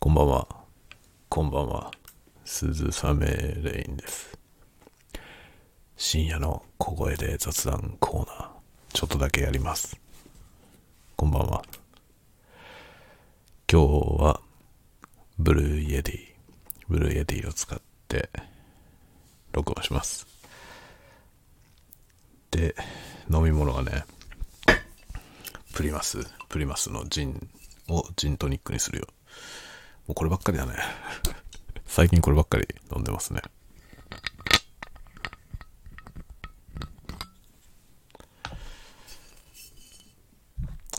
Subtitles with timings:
[0.00, 0.46] こんばんは。
[1.28, 1.90] こんばんは。
[2.44, 4.38] 鈴雨レインです。
[5.96, 8.48] 深夜の小声で雑談コーナー、
[8.92, 9.98] ちょっとだけやります。
[11.16, 11.64] こんばんは。
[13.70, 14.40] 今日は、
[15.36, 18.30] Blue Yeti、Blue Yeti を使って、
[19.50, 20.28] 録音します。
[22.52, 22.76] で、
[23.28, 24.04] 飲み物がね、
[25.74, 27.48] プリマス、プリマスのジン
[27.88, 29.08] をジントニックにするよ。
[30.08, 30.74] うこればっかりだね。
[31.86, 33.42] 最近こればっかり飲んでますね。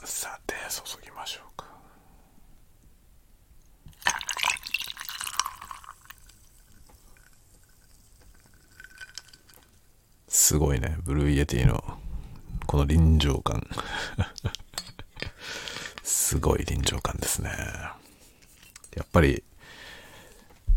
[0.03, 1.65] さて、注ぎましょうか。
[10.27, 11.99] すごいね、 Blue Yeti の
[12.65, 13.67] この臨場感。
[16.03, 17.98] すごい臨場感ですね。
[18.95, 19.43] やっぱり、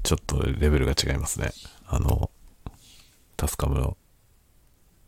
[0.02, 1.52] ちょっとレベルが違いますね。
[1.86, 2.30] あの、
[3.36, 3.96] TASCAM の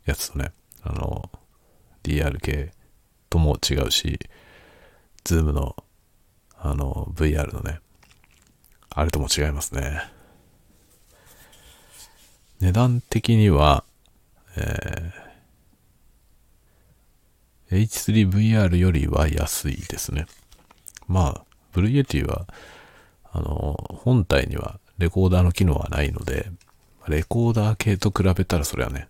[0.05, 1.31] やつとね、あの、
[2.03, 2.71] DRK
[3.31, 4.19] とも違うし、
[5.25, 5.77] ZOOM の、
[6.57, 7.81] あの、VR のね、
[8.91, 10.03] あれとも違いますね。
[12.61, 13.85] 値段的には、
[14.57, 15.25] えー
[17.75, 20.27] H3VR よりは安いですね。
[21.09, 22.47] まあ、 Blue Yeti は、
[23.35, 26.51] あの、本体にはレコーダーの機能はないので、
[27.09, 29.09] レコーダー系と比べたらそれはね、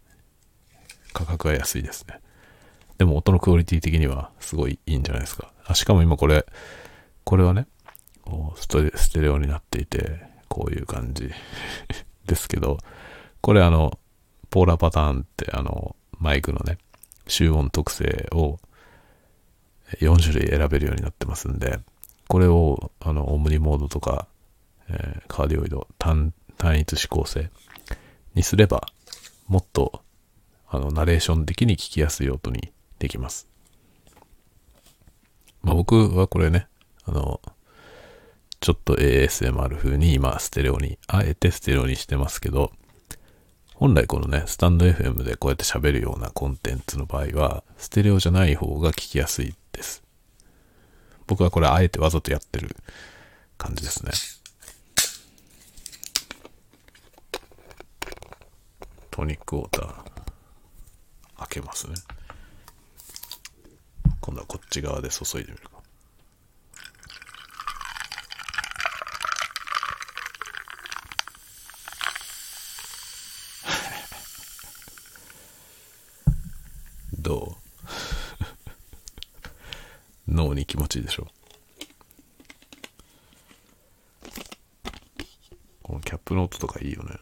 [1.12, 2.20] 価格は安いですね。
[2.96, 5.52] でも音のクオリティ的にはすごいいいんじゃないですか。
[5.66, 6.46] あ、しかも今これ、
[7.24, 7.66] これはね、
[8.22, 11.30] こうストレステレオになっていて、こういう感じ
[12.24, 12.78] ですけど、
[13.42, 13.98] これあの、
[14.48, 16.78] ポーラーパターンってあの、マイクのね、
[17.26, 18.58] 集音特性を
[20.00, 21.78] 4種類選べるようになってますんで、
[22.34, 24.26] これをあのオムニモードとか、
[24.88, 27.48] えーカーディオイド単単一指向性
[28.34, 28.88] にすれば、
[29.46, 30.02] もっと
[30.66, 33.46] あのナレーション的に聞きやすい音にできます。
[35.62, 36.66] まあ、僕はこれね、
[37.04, 37.40] あの、
[38.58, 42.72] ちょっと ASMR 風に今ステレオに、あえてステレオにしてますけど、
[43.76, 50.03] 本来このね、スタンド FM でこうやって喋るようなコンテンツの場合は、ステレオじゃない方が聞きやすいです。
[51.26, 52.76] 僕はこれあえてわざとやってる
[53.56, 54.12] 感じですね。
[59.10, 59.94] トニックウォーター、
[61.38, 61.94] 開けますね。
[64.20, 65.82] 今度はこっち側で注いでみるか。
[77.20, 77.63] どう？
[80.28, 81.26] 脳に気持ちいいでしょ。
[85.82, 87.16] このキャップの音とかいいよね。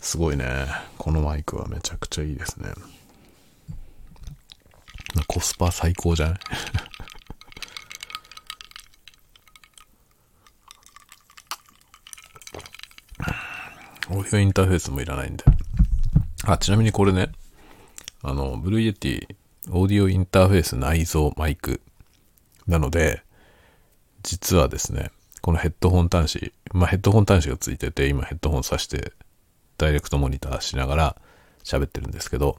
[0.00, 0.66] すごいね。
[0.96, 2.70] このマイクはめちゃくちゃいいですね。
[5.26, 6.38] コスパ最高じゃない？
[14.14, 15.44] オーディオインターフェースもいらないんで。
[16.44, 17.32] あ、ちなみにこれね、
[18.22, 19.36] あの、 Blue Yeti、
[19.70, 21.80] オーディオインターフェース内蔵マイク
[22.68, 23.24] なので、
[24.22, 25.10] 実はですね、
[25.40, 29.12] このヘッドホン端子、まあヘッドホン端子がついてて、今ヘッドホン挿して、
[29.78, 31.16] ダイレクトモニターしながら
[31.64, 32.58] 喋ってるんですけど、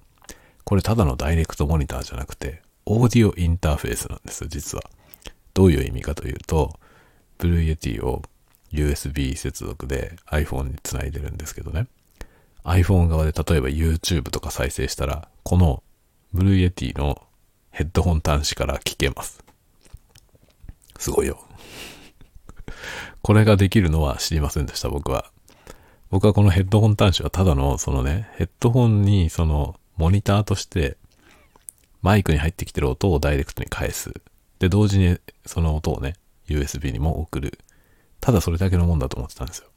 [0.65, 4.83] これただのダイレクトモニターじゃなくて、オーディオインターフェースなんです、実は。
[5.53, 6.77] どういう意味かというと、
[7.37, 8.23] Blue Yeti を
[8.75, 11.87] USB 接続で iPhone につないでるんですけどね。
[12.63, 15.83] iPhone 側で例えば YouTube とか再生したら、この
[16.33, 17.21] Blue Yeti の
[17.71, 19.43] ヘッドホン端子から聞けます。
[20.97, 21.39] すごいよ。
[23.21, 25.31] これができるのは知りませんでした、僕は。
[26.09, 30.97] 僕はこのヘッドホン端子はただの、そのね、ヘッドホンにそのモニターとして
[32.01, 34.13] マイクに入ってきてる音をダイレクトに返す。
[34.59, 36.15] で、同時にその音をね、
[36.47, 37.57] USB にも送る。
[38.25, 39.67] ただそれだけのもんだと思ってたんですよ。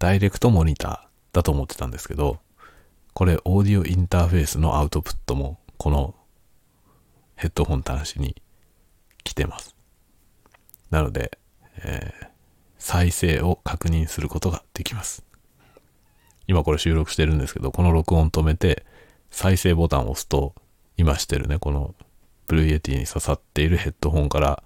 [0.00, 2.40] ダイレクトモニターだと思ってたんですけど、
[3.12, 6.16] これオーディオインターフェースのアウトプットもこの
[7.36, 8.34] ヘッドホン端子に
[9.22, 9.76] 来てます。
[10.90, 11.38] なので、
[11.84, 12.26] えー
[12.78, 15.24] 再生を確認することができます。
[16.46, 18.84] 今これ収録してるんですけど、この録音止めて
[19.30, 20.54] 再生ボタンを押すと、
[20.96, 21.94] 今してるね、この
[22.46, 24.62] Blue Yeti に刺さっているヘッドホンから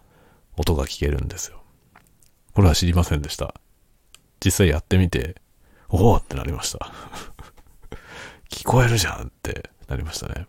[0.56, 1.59] 音が聞けるんですよ。
[2.60, 3.54] これは知りませんでした。
[4.44, 5.36] 実際やってみて
[5.88, 6.92] おおってなりました。
[8.52, 10.46] 聞こえるじゃんってなりましたね。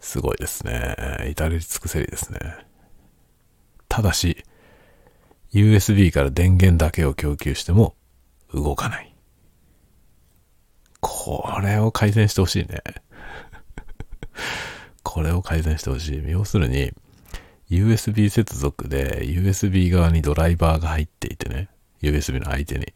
[0.00, 1.28] すごいですね。
[1.30, 2.40] 至れり尽くせりですね。
[3.88, 4.44] ただし、
[5.52, 7.94] USB から電源だけを供給しても
[8.52, 9.14] 動かない。
[10.98, 12.82] これを改善してほしいね。
[15.04, 16.22] これを改善してほしい。
[16.28, 16.92] 要するに、
[17.70, 21.68] USB 接続で USB 側にドライバーが入っていてね。
[22.02, 22.86] USB の相手に。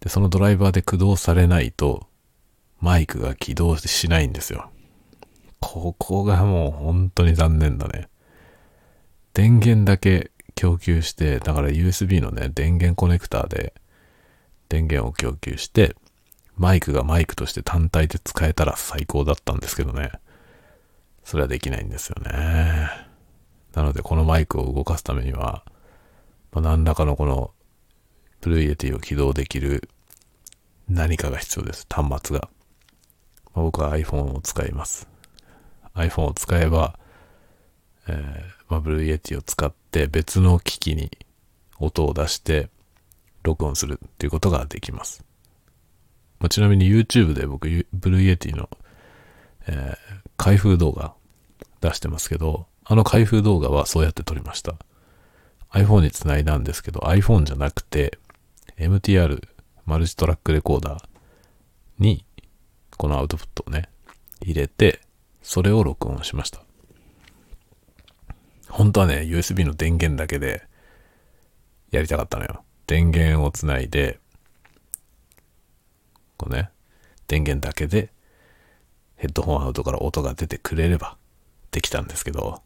[0.00, 2.06] で、そのドライバーで駆動されないと、
[2.80, 4.70] マイクが起動しないんですよ。
[5.60, 8.08] ここがもう本当に残念だね。
[9.32, 13.74] 電源だけ供給して、だから USB のね、電源コネクターで
[14.68, 15.96] 電源を供給して、
[16.56, 20.12] マイクがマイクとして単体で使えたら最高だったんですけどね。
[21.24, 23.03] それはできないんですよね。
[23.74, 25.64] なので、このマイクを動かすためには、
[26.52, 27.50] まあ、何らかのこの、
[28.40, 29.88] Blue Yeti を起動できる
[30.88, 31.86] 何かが必要です。
[31.90, 32.48] 端末が。
[33.54, 35.08] まあ、僕は iPhone を使います。
[35.94, 36.98] iPhone を使えば、
[38.06, 41.10] えー、まあ、 Blue Yeti を使って別の機器に
[41.78, 42.68] 音を出して
[43.42, 45.24] 録音するっていうことができます。
[46.38, 48.68] まあ、ちなみに YouTube で僕、 Blue Yeti の、
[49.66, 49.96] えー、
[50.36, 51.14] 開封動画
[51.80, 54.74] 出してますけど、あの開封動画はそうやって撮りました。
[55.70, 58.18] iPhone につないだんですけど、iPhone じゃなくて、
[58.78, 59.42] MTR
[59.86, 61.04] マルチトラックレコーダー
[61.98, 62.24] に、
[62.96, 63.88] このアウトプットをね、
[64.40, 65.00] 入れて、
[65.42, 66.60] それを録音しました。
[68.68, 70.66] 本当はね、USB の電源だけで
[71.90, 72.64] やりたかったのよ。
[72.86, 74.18] 電源をつないで、
[76.36, 76.70] こうね、
[77.28, 78.10] 電源だけで
[79.16, 81.16] ヘッドホンアウトから音が出てくれれば
[81.70, 82.62] できたんですけど、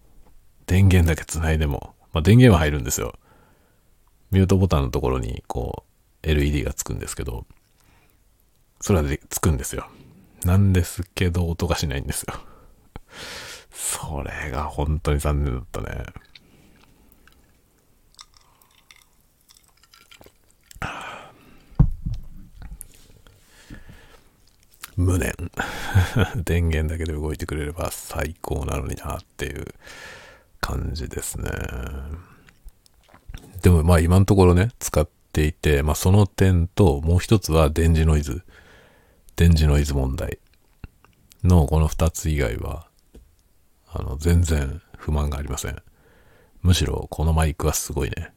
[0.68, 3.14] 電源だけつないでも、まあ、電源は入るんですよ。
[4.30, 5.82] ミュートボタンのところにこ
[6.22, 7.46] う LED がつくんですけど、
[8.80, 9.88] それはでつくんですよ。
[10.44, 12.34] なんですけど音がしないんですよ。
[13.72, 16.04] それが本当に残念だったね。
[24.96, 25.32] 無念。
[26.44, 29.64] 電源だけで動いてくれれば最高なのになっていう
[30.60, 31.50] 感じですね。
[33.62, 38.42] でもまあ今のところね、使っていて、まあその点ともう一つは電磁ノイズ。
[39.36, 40.38] 電磁ノイズ問題
[41.44, 42.86] のこの二つ以外は、
[43.92, 45.80] あの、全然不満がありません。
[46.62, 48.32] むしろこのマイクはすごいね。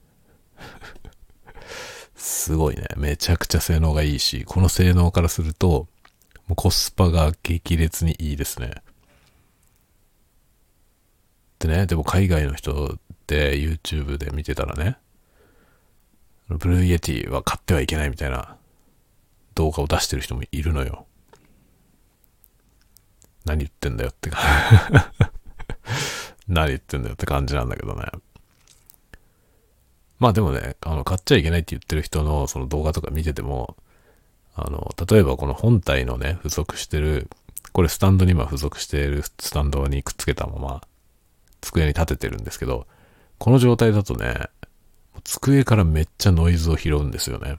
[2.15, 2.85] すごいね。
[2.97, 5.87] めちゃくちゃ性能がいいし、この性能からすると、
[6.47, 8.75] もうコスパが激烈にいいですね。
[11.61, 12.97] でね、でも海外の人
[13.27, 14.97] で YouTube で見てたらね、
[16.49, 18.57] Blue Yeti は買ってはいけないみたいな
[19.53, 21.05] 動画を出してる人もいるのよ。
[23.45, 24.39] 何言ってんだよってか
[26.47, 28.05] 何言ってんだよって感じなんだけどね。
[30.17, 33.77] まあでもね、あの、買っちゃいけないって言ってる人のその動画とか見てても、
[34.55, 37.29] あの、例えばこの本体のね、付属してる、
[37.71, 40.81] これスタンドに今付属しているスタンドにくっつけたまま、
[41.61, 42.87] 机に立ててるんですけど、
[43.37, 44.49] この状態だとね、
[45.23, 47.57] 机からめっちゃノイズを拾うんですよね。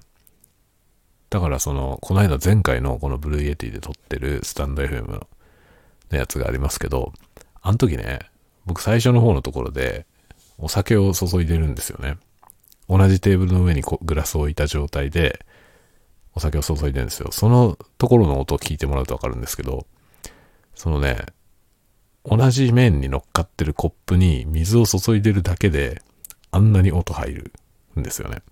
[1.31, 5.27] だからその、この間前回のこの Blue Yeti で撮ってるスタンド FM の
[6.11, 7.13] やつがありますけど、
[7.63, 8.19] あの時ね、
[8.67, 10.07] 僕最初の方のところで
[10.59, 12.19] お酒を注いでるんですよね。
[12.89, 15.45] 同じテーブルの上にグラスを置いた状態で、
[16.35, 17.31] お酒を注いでるんですよ。
[17.33, 19.87] そのところの音を聞いてもらうとわかるんですけど、
[20.75, 21.27] そのね、
[22.25, 26.03] 同じ面に乗っかってるコップに水を注いでるだけで、
[26.51, 27.53] あんなに音入る
[27.99, 28.43] んですよね。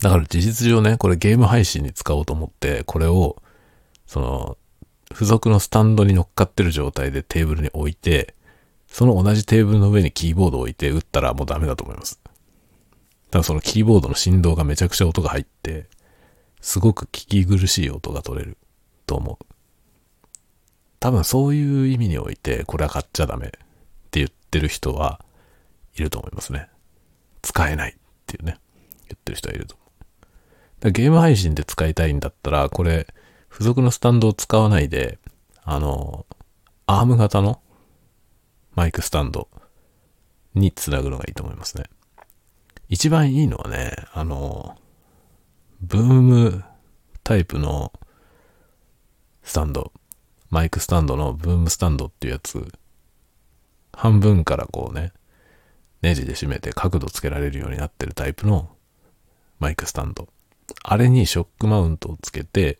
[0.00, 3.40] だから事実上ね、これゲーム配信に使おうと思って、これを、
[4.06, 4.58] その、
[5.12, 8.34] 付属のスタンドに乗っかってる状態でテーブルに置いて、
[8.88, 12.20] その同じテーブルの上にキーボードを置いて打ったらもうダメだと思います。
[12.24, 15.86] だからそのキーボードの振動がめちゃくちゃ音が入って、
[16.60, 18.58] すごく聞き苦しい音が取れる
[19.06, 19.51] と思う。
[21.02, 23.50] 多分そういう意味において、これは買っちゃダメっ
[24.12, 25.20] て言ってる人は
[25.96, 26.68] いると思いますね。
[27.42, 27.94] 使えないっ
[28.24, 28.60] ていうね、
[29.08, 30.92] 言ってる人はいると思う。
[30.92, 33.08] ゲーム配信で使いたいんだったら、これ、
[33.50, 35.18] 付属のスタンドを使わないで、
[35.64, 36.24] あの、
[36.86, 37.60] アーム型の
[38.76, 39.48] マイクスタンド
[40.54, 41.86] につなぐのがいいと思いますね。
[42.88, 44.78] 一番いいのはね、あの、
[45.80, 46.64] ブーム
[47.24, 47.92] タイプの
[49.42, 49.92] スタンド、
[50.52, 52.70] マイクスタンドのブームスタンドっていうやつ、
[53.90, 55.12] 半分からこうね、
[56.02, 58.68] ネジで締めて角度つけられるようになってるタイプの
[59.60, 60.28] マイクスタンド。
[60.82, 62.76] あれにショックマウントをつけて、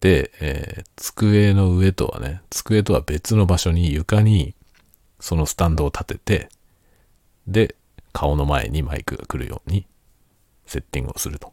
[0.00, 4.54] で、えー、机の上とはね、机とは別の場所に床に
[5.20, 6.48] そのスタンドを立てて、
[7.46, 7.76] で、
[8.12, 9.86] 顔の前にマイクが来るように
[10.66, 11.50] セッティングをすると。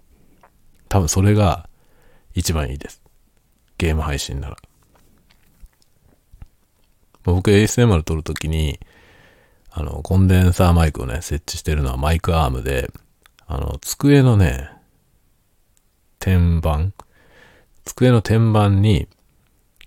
[0.90, 1.70] 多分それが
[2.34, 3.02] 一番いいです。
[3.78, 4.58] ゲーム配信なら。
[7.34, 8.80] 僕 ASMR 撮るときに、
[9.72, 12.92] あの、コンデンサーマイクをね、設置してるのはマイクアームで、
[13.48, 14.70] あの、机のね、
[16.20, 16.92] 天板
[17.86, 19.08] 机の天板に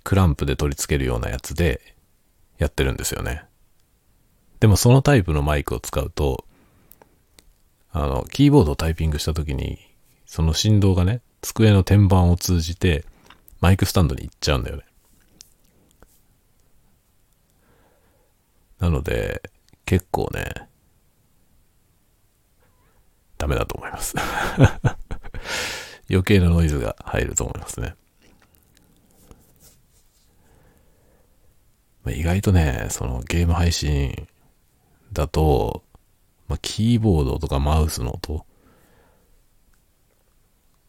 [0.05, 1.81] クランプで取り付けるようなやつで
[2.57, 3.43] やってるんですよね。
[4.61, 6.45] でもそのタイプのマイクを使うと、
[7.91, 9.79] あの、キーボードをタイピングした時に、
[10.27, 13.05] その振動がね、机の天板を通じて、
[13.61, 14.85] マイクスタンドに行っちゃうんだよね。
[18.79, 19.43] なので、
[19.85, 20.69] 結構ね、
[23.39, 24.15] ダメだと思います
[26.11, 27.95] 余計なノイズが入ると思いますね。
[32.07, 34.29] 意外とね、そのゲーム配信
[35.13, 35.85] だと、
[36.49, 38.47] まあ、キーボードとかマウスの音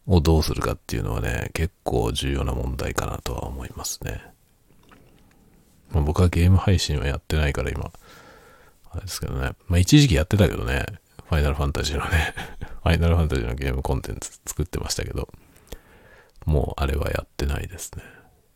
[0.08, 4.22] をどうするかっていうのはね、結構重要な問題かなとは思いますね。
[5.92, 7.92] まあ、僕はゲーム配信はやってないから今、
[8.92, 9.52] あれですけどね。
[9.68, 10.86] まあ一時期やってたけどね、
[11.28, 12.34] ファイナルファンタジーのね
[12.84, 15.30] ファイナルファンタジーのゲームコンテンツ作ってましたけど、
[16.46, 18.04] もうあれはやってないですね。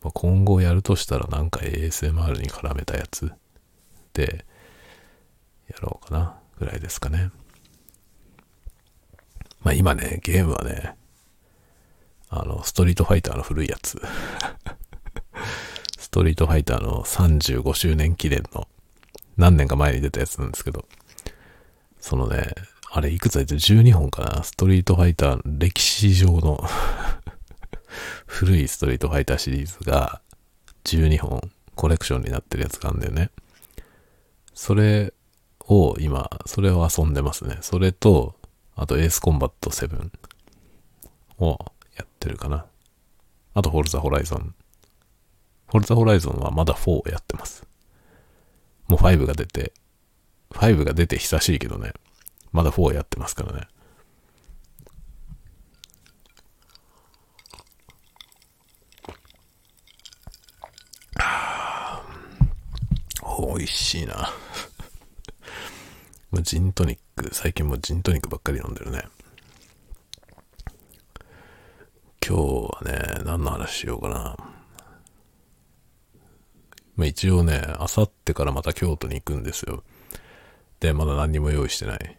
[0.02, 3.32] まあ、今後やるとしたらなんか ASMR に絡めたやつ
[4.14, 4.46] で
[5.70, 7.32] やろうかなぐらいですかね。
[9.62, 10.96] まあ今ね、ゲームはね、
[12.30, 14.02] あの、ストリートファイターの古いやつ。
[16.14, 18.68] ストリートファイターの35周年記念の
[19.36, 20.86] 何年か前に出たやつなんですけど、
[22.00, 22.54] そのね、
[22.92, 24.44] あれいくつ入って ?12 本かな？
[24.44, 26.64] ストリートファイター、歴史上の
[28.28, 30.22] 古いストリートファイターシリーズが
[30.84, 33.32] 12本コレクションになってるやつがあるんだよね。
[34.54, 35.16] それ
[35.62, 37.58] を今、それを遊んでますね。
[37.62, 38.36] それと、
[38.76, 40.12] あとエースコンバット7
[41.40, 41.58] を
[41.98, 42.68] やってるかな。
[43.56, 44.54] あとフォルザホライゾン。
[45.74, 47.66] フォルザホライゾンはまだ4をやってます。
[48.88, 49.74] もう5が出て、
[50.52, 51.94] 5が出て久しいけどね、
[52.52, 53.68] まだ4やってますからね。
[63.58, 64.32] 美味しいな。
[66.44, 69.08] ジントニック、最近もジントニックばっかり飲んでるね。
[72.24, 72.44] 今日
[72.76, 74.53] はね、何の話しようかな。
[76.96, 79.84] まあ一応ね、あさってからまた京都に行くんですよ。
[80.80, 82.18] で、まだ何にも用意してない。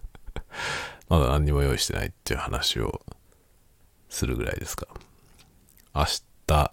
[1.08, 3.04] まだ何にも用意してないっていう話を
[4.08, 4.86] するぐらいですか。
[5.94, 6.06] 明
[6.46, 6.72] 日、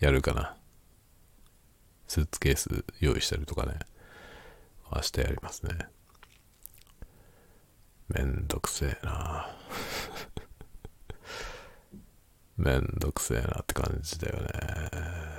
[0.00, 0.56] やるかな。
[2.08, 3.78] スーツケース用意したりとかね。
[4.92, 5.88] 明日やりますね。
[8.08, 9.48] めんどくせえな
[12.56, 15.35] めんどくせえなって感じだよね。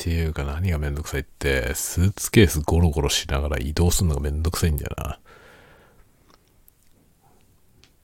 [0.00, 5.20] っていうか何がめんどくさいって、スーツケースゴロゴロしながら移動するのがめんどくさいんだよな。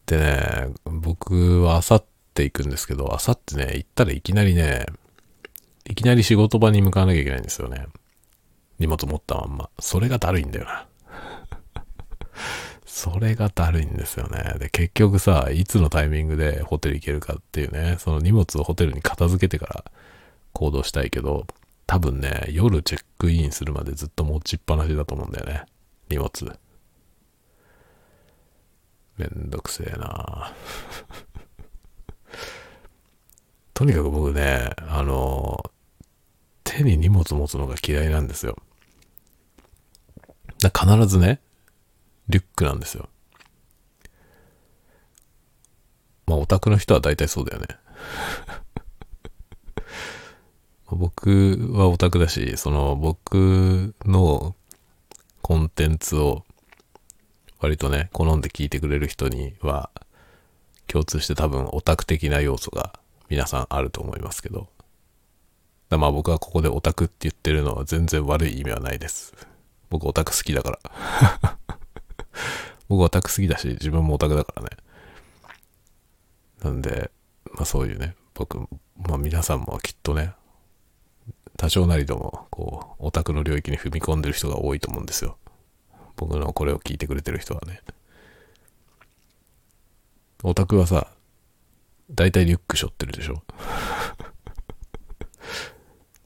[0.07, 4.87] でね、僕はあさって行くんですけど、あさってね、行ったらいきなりね、
[5.85, 7.87] いきなり仕事場に向かわなきゃいけないんですよね。
[8.79, 9.71] 荷物持ったまんま。
[9.81, 10.87] それがだるいんだよな。
[12.87, 14.55] それがだるいんですよね。
[14.61, 19.85] で、結局さ、いつのタイミングでホテル行けるかっていうね、その荷物をホテルに片付けてから
[20.53, 21.47] 行動したいけど、
[21.91, 25.67] 多分ね、夜チェックインするまでずっと持ちっぱなしだと思うんだよね。
[26.09, 26.31] 荷物。
[29.17, 30.55] めんどくせえな
[33.75, 35.69] とにかく僕ね、あの、
[36.63, 38.57] 手に荷物持つのが嫌いなんですよ。
[40.61, 41.41] だ必ずね、
[42.29, 43.09] リュックなんですよ。
[46.29, 47.67] まあ、オタクの人は大体そうだよね。
[50.97, 54.55] 僕はオタクだし、その僕の
[55.43, 56.45] コンテンツを
[57.61, 59.91] 割とね、好んで聞いてくれる人には
[60.87, 64.69] 共通して多分オタク的な要素が皆さんあると思いますけど。
[65.99, 69.35] まあ僕はここでオタクって言ってるのは全然悪い意味はないです。
[69.89, 70.79] 僕オタク好きだか
[71.43, 71.59] ら。
[72.89, 74.71] 僕オタク好きだし、自分もオタクだからね。
[76.63, 77.11] なんで、
[77.55, 78.59] まあそういうね、僕、
[78.97, 80.33] まあ皆さんもきっとね、
[81.61, 85.37] 多少なりとも、こう、オタクの領域に踏み込んでる人が多いと思うんですよ。
[86.17, 87.83] 僕のこれを聞いてくれてる人はね。
[90.43, 91.09] オタクはさ、
[92.11, 93.43] 大体リュック背負ってるでしょ？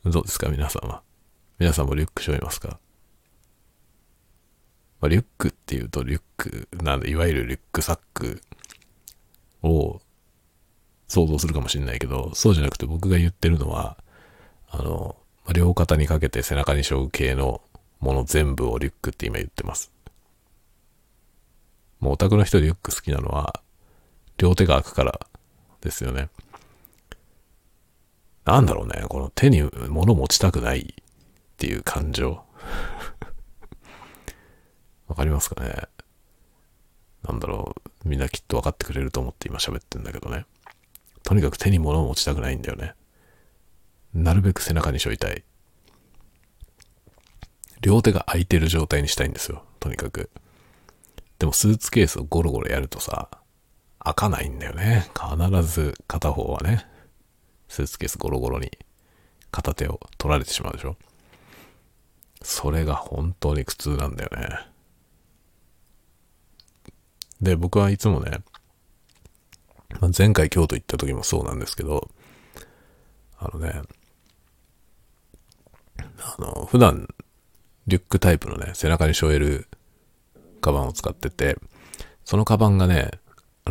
[0.08, 0.48] どうですか？
[0.50, 1.02] 皆さんは。
[1.58, 2.78] 皆さんもリュック背負いますか、
[5.00, 8.40] まあ、リュックっていうとリュックなんで、いわゆるリュックサック
[9.64, 10.00] を
[11.08, 13.96] 想像するかもしれないけど、そうじゃなくて僕が言ってるのは、
[14.68, 17.60] あの、まあ、両肩にかけて背中に背負う系の
[18.00, 19.92] もの全部をリュックって今言ってます。
[22.00, 23.60] もうオタクの人リュック好きなのは、
[24.36, 25.20] 両手が開くから
[25.80, 26.28] ですよね。
[28.44, 30.84] なんだろうね、この手に物持ちたくないっ
[31.56, 32.44] ていう感情。
[35.08, 35.88] わかりますかね？
[37.22, 37.74] なんだろ
[38.04, 40.44] う、みんなきっと分かってくれると思って今喋ってんだけどね。
[41.22, 42.94] とにかく手に物を持ちたくないんだよね。
[44.14, 45.42] なるべく背中にしょいたい。
[47.80, 49.64] 両手が空いてる状態にしたいんですよ。
[49.80, 50.30] とにかく。
[51.38, 53.28] でもスーツケースをゴロゴロやるとさ、
[53.98, 55.10] 開かないんだよね。
[55.14, 56.86] 必ず片方はね。
[57.68, 58.70] スーツケースゴロゴロに
[59.50, 60.96] 片手を取られてしまうでしょ。
[62.42, 64.68] それが本当に苦痛なんだよね。
[67.40, 68.38] で、僕はいつもね、
[70.16, 72.10] 前回京都行った時もそうなんですけど、
[73.38, 73.82] あのね、
[76.20, 77.08] あの、普段、
[77.86, 79.68] リュックタイプのね、背中に背負える
[80.60, 81.56] カバンを使ってて、
[82.24, 83.10] そのカバンがね、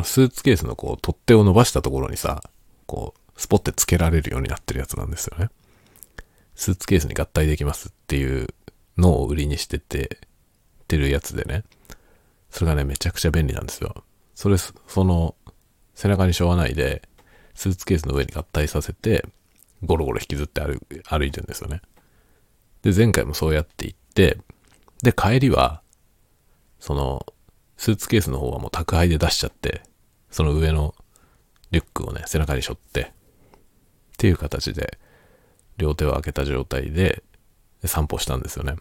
[0.04, 2.44] スーツケースのこう、取っ手を伸ばしたところにさ、
[2.86, 5.50] こう、スポッてつけられるようになってるやつなんですよね。
[6.56, 8.48] スーツケースに合体できますっていう
[8.98, 10.20] のを売りにしてて、
[10.88, 11.64] てるやつでね。
[12.50, 14.04] それがね、めちゃくちゃ便利なんですよ。
[14.36, 14.74] それ、そ
[15.04, 15.36] の、
[15.96, 17.02] 背中に背負わないで、
[17.56, 19.26] スーツケースの上に合体させて、
[19.84, 21.82] ゴロゴロ引きずって歩歩いてるんですよね。
[22.84, 24.38] で、前回もそうやって行って、
[25.02, 25.82] で、帰りは、
[26.80, 27.26] その、
[27.78, 29.82] スーツケースの方はもう宅配で出しちゃって、
[30.30, 30.94] その上の
[31.72, 33.12] リュックをね、背中に背負って、っ
[34.18, 35.00] ていう形で、
[35.78, 37.24] 両手を開けた状態で
[37.86, 38.76] 散歩したんですよね。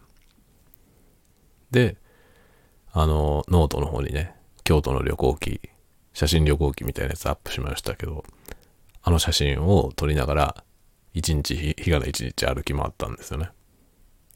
[1.71, 1.97] で、
[2.93, 5.61] あの、ノートの方にね、京都の旅行記、
[6.13, 8.25] 写真旅行記みたいなやつアップしましたけど、
[9.03, 10.65] あの写真を撮りながら、
[11.15, 13.51] 一日、日がな一日歩き回ったんですよね。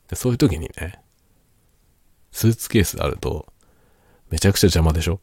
[0.08, 1.00] で、そういう時にね、
[2.32, 3.52] スーツケースあると、
[4.30, 5.20] めちゃくちゃ邪魔でしょ？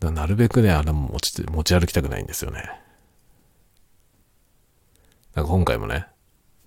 [0.00, 2.70] だなるべくね、あれも持ち、持ち歩きたくないんですよね。
[5.34, 6.06] なんか今回もね、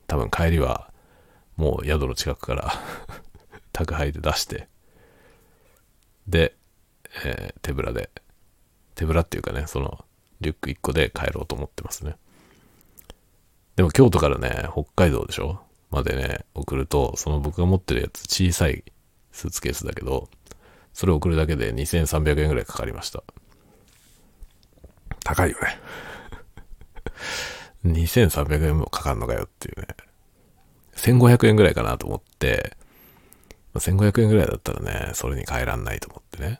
[0.07, 0.91] 多分帰りは、
[1.55, 2.73] もう宿の近くから
[3.73, 4.67] 宅配で出して、
[6.27, 6.55] で、
[7.25, 8.09] えー、手ぶらで、
[8.95, 10.05] 手ぶらっていうかね、その、
[10.41, 12.15] リュック1個で帰ろうと思ってますね。
[13.75, 15.61] でも京都からね、北海道でしょ？
[15.93, 18.83] までね、送ると、その僕が持ってるやつ小さい
[19.31, 20.29] スーツケースだけど、
[20.93, 23.23] それを送るだけで2300円ぐらいかかりました。
[25.23, 25.79] 高いよね。
[27.85, 29.87] 2300円もかかんのかよっていうね。
[30.95, 32.75] 1500円ぐらいかなと思って、
[33.75, 36.59] 1500円ぐらいだったらね、それに変えらんないと思ってね。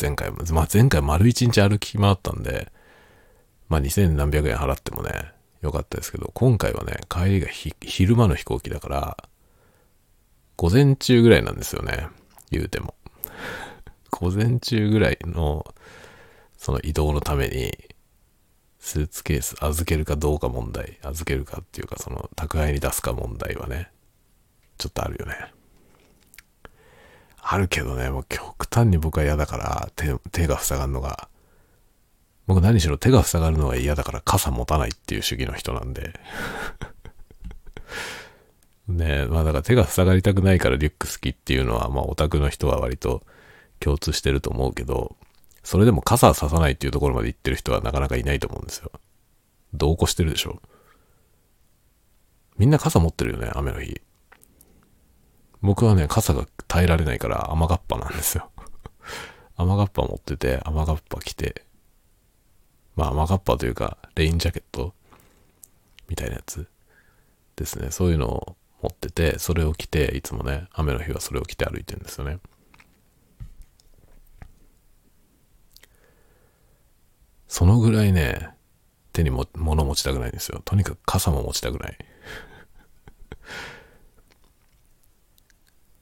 [0.00, 2.72] 前回も、まあ、前回丸1日歩き回ったんで、
[3.68, 9.16] まあ、2000何百円払ってもね、よかったですけど、今回はね、帰りが昼間の飛行機だから、
[10.56, 12.08] 午前中ぐらいなんですよね。
[12.50, 12.94] 言うても。
[14.10, 15.74] 午前中ぐらいの、
[16.56, 17.72] その移動のために、
[18.78, 23.90] スーツケース預けるかどうか問題、預けるかっていうか、その宅配に出すか問題はね、
[24.78, 25.52] ちょっとあるよね。
[27.42, 31.28] あるけどね、もう極端に僕は嫌だから手、手が塞がるのが、
[32.50, 36.18] 僕何しろ手が塞がるのが嫌だから傘持たないっていう主義の人なんで。
[38.88, 43.22] ねまあだから手が塞がりたくないからリュック好きっていうのは、まあオタクの人は割と
[43.78, 45.14] 共通してると思うけど、
[45.62, 48.90] それでも傘はささないっていうところまで行ってる人はなかなかいないと思うんですよ。
[49.72, 50.60] 同行してるでしょ。
[52.58, 54.00] みんな傘持ってるよね、雨の日。
[55.62, 58.50] 僕はね、傘が耐えられないから雨がっぱなんですよ。
[59.56, 61.69] 雨がっぱ持ってて、雨がっぱ着て、
[62.96, 64.94] まあ雨がっぱというか、レインジャケット
[66.08, 66.66] みたいなやつ
[67.56, 67.90] ですね。
[67.90, 72.38] そういうのを持ってて、それを着て、いつもね、雨の日はそれを着て歩いてるんですよね。
[77.48, 78.48] そのぐらいね、
[79.12, 80.62] 手にも物持ちたくないんですよ。
[80.64, 81.92] とにかく傘も持ちたくない。
[81.92, 81.96] っ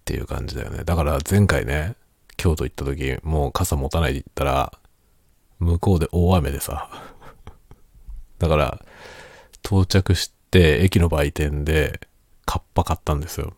[0.05, 0.85] ていう感じだよね。
[0.85, 1.94] だから前回ね、
[2.37, 4.79] 京都行った時、もう傘持たないで行ったら、
[5.59, 6.88] 向こうで大雨でさ。
[8.38, 8.85] だから、
[9.64, 12.01] 到着して、駅の売店で、
[12.47, 13.55] カッパ買ったんですよ。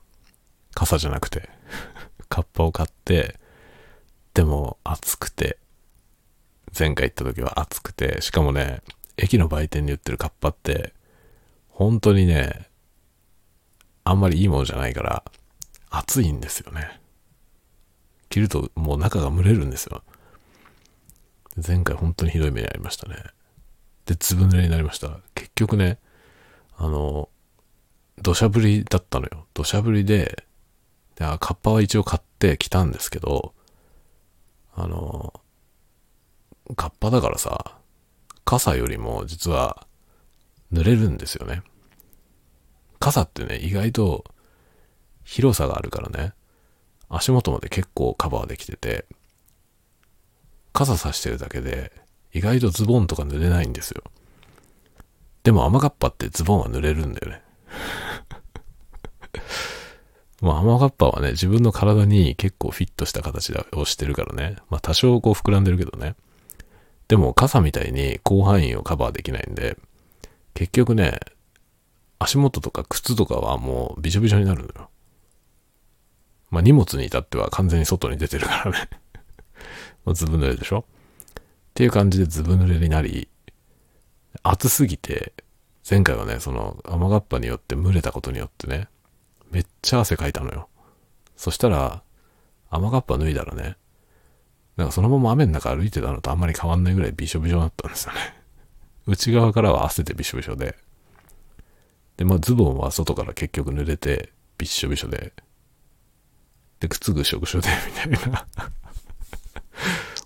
[0.75, 1.49] 傘じゃなくて。
[2.29, 3.39] カッパを買って、
[4.35, 5.59] でも暑くて、
[6.77, 8.83] 前回行った時は暑くて、しかもね、
[9.17, 10.95] 駅の売店に売ってるカッパって、
[11.69, 12.69] 本当にね、
[14.05, 15.25] あんまりいいものじゃないから、
[15.91, 17.01] 暑いんですよね。
[18.29, 20.03] 着るともう中が蒸れるんですよ。
[21.57, 23.17] 前回本当にひどい目に遭いましたね。
[24.07, 25.21] で、ずぶ濡れになりました。
[25.35, 25.99] 結局ね、
[26.77, 27.29] あの、
[28.23, 29.47] 土砂降りだったのよ。
[29.55, 30.45] 土砂降りで、
[31.17, 33.55] で、あカッパは一応買ってきたんですけど、
[34.75, 35.33] あの、
[36.77, 37.77] カッパだからさ、
[38.45, 39.87] 傘よりも実は
[40.73, 41.63] 濡れるんですよね。
[42.99, 44.25] 傘ってね、意外と
[45.25, 46.33] 広さがあるからね、
[47.09, 49.07] 足元まで結構カバーできてて、
[50.73, 51.93] 傘さしてるだけで
[52.33, 54.03] 意外とズボンとか濡れないんですよ。
[55.43, 57.43] でも雨がっぱってズボンは濡れるんだよね。
[60.41, 64.57] まあ雨がっぱはね、自分の体に結構フィットした形をしてるからね。
[64.69, 66.15] まあ多少こう膨らんでるけどね。
[67.09, 69.77] でも傘みたいに広範囲をカバーできないんで、
[70.55, 71.19] 結局ね、
[72.19, 74.91] 足元とか靴とかはもうびしょびしょになるのよ。
[76.51, 78.91] まあ荷物に至っては完全に外に出てるからね。
[80.05, 80.85] もうずぶ濡れでしょ？
[81.39, 81.43] っ
[81.75, 83.29] ていう感じでずぶ濡れになり、
[84.43, 85.33] 暑すぎて、
[85.89, 88.89] 前回はね、その雨がっぱによって蒸れたことによってね、
[89.51, 90.69] めっちゃ汗かいたのよ。
[91.37, 92.03] そしたら、
[92.71, 93.77] 雨がっぱ脱いだらね、
[94.77, 98.19] なんかそのまま雨の中歩いてたのとあんまり変わんないぐらいびしょびしょだったんですよね。
[99.07, 100.77] 内側からは汗でびしょびしょで。
[102.17, 105.33] で、まあズボンは外から結局濡れてびっしょびしょで。
[106.79, 107.69] で、靴ぐしょぐしょで、
[108.09, 108.47] みたいな。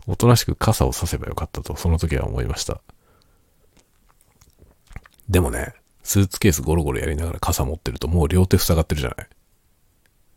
[0.07, 2.81] おとなしく傘をさせばよかったと、その時は思いました。
[5.29, 9.29] でもね、スーツケースゴロゴロやりながら傘持ってるともう両手塞がってるじゃない。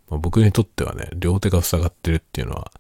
[0.10, 2.72] まあ、僕にとってはね、両手が塞がってるっていうのは、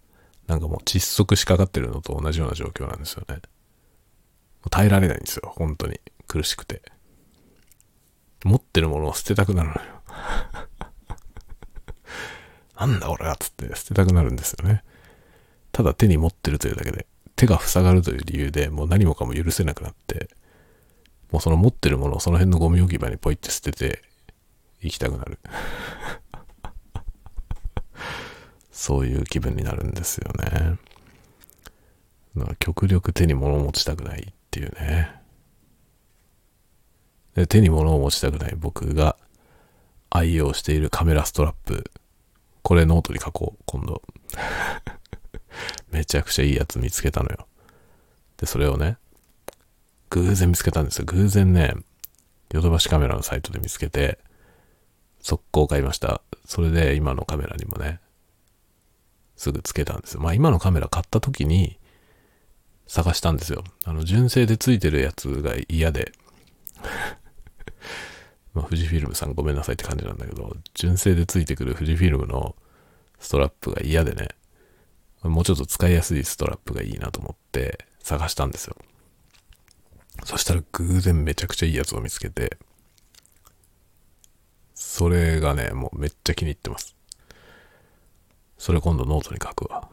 [0.47, 3.41] なんかもう窒息しかかってるのと同じような状況なんですよね。
[4.69, 6.00] 耐えられないんですよ、本当に。
[6.28, 6.82] 苦しくて。
[8.45, 9.82] 持ってるものを捨てたくなるのよ。
[12.80, 14.84] なんだ俺はっつって捨てたくなるんですよね。
[15.71, 20.30] ただ手に持ってるというだけで、手が塞がるという理由でもう何もかも許せなくなって、
[21.32, 24.01] もうその持ってるものをその辺のゴミ置き場にポイって捨てて
[24.82, 25.39] 行きたくなる。
[28.71, 30.77] そういう気分になるんですよね。
[32.38, 35.12] だから極力手に物を持ちたくないっていうね。
[37.36, 39.15] で手に物を持ちたくない僕が
[40.10, 41.91] 愛用しているカメラストラップ。
[42.63, 44.01] これノートに書こう、今度。
[45.91, 47.48] めちゃくちゃいいやつ見つけたのよ。
[48.38, 48.98] で、それをね、
[50.10, 51.06] 偶然見つけたんですよ。
[51.06, 51.74] 偶然ね、
[52.54, 54.20] ヨドバシカメラのサイトで見つけて、
[55.22, 56.22] 速攻買いました。
[56.46, 58.00] それで今のカメラにもね、
[59.36, 60.22] すぐつけたんですよ。
[60.22, 61.78] まあ今のカメラ買った時に
[62.88, 63.63] 探したんですよ。
[63.86, 66.13] あの、純正でついてるやつが嫌で。
[68.54, 72.56] まあ富士フィルムさんごめんなさいって感じなんだけど、純正でついてくる富士フィルムの
[73.20, 74.30] ストラップが嫌でね、
[75.23, 78.75] もうちょっと使いやすいストラップがいいなと思って探したんですよ。
[80.23, 82.58] そしたら偶然めちゃくちゃいいやつを見つけて、
[84.73, 86.95] それがね、もうめっちゃ気に入ってます。
[88.58, 89.89] それ今度ノートに書くわ。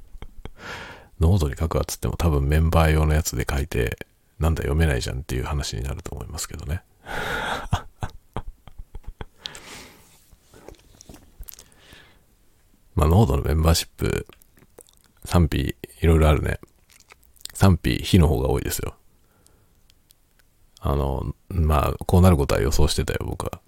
[1.20, 4.06] ノートに書くわっつっても多分メンバー用のやつで書いて、
[4.38, 6.82] なんだ読めないじゃんっていう話になると思いますけどね。
[12.96, 14.26] まあノートのメンバーシップ
[15.24, 16.58] 賛否いろいろあるね。
[17.52, 18.96] 賛否非の方が多いですよ。
[20.80, 23.60] あの、まあ、こうなることは予想してたよ、僕は。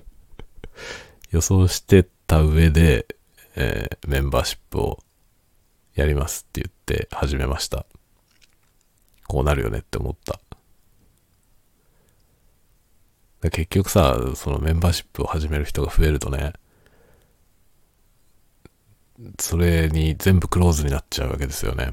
[1.30, 3.06] 予想してた上で、
[3.56, 5.02] えーメンバーシップを
[5.94, 7.86] やりますって言って始めました。
[9.28, 10.40] こうなるよねって思った。
[13.50, 16.52] 結局さ、そのメンバーシップを始める人が増えるとね、
[19.38, 21.92] それに全部クローズになっちゃうわけですよね。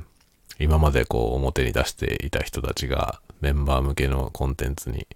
[0.59, 5.07] 今までこう表に出していた人たちがメンバー向けのコンテンツに、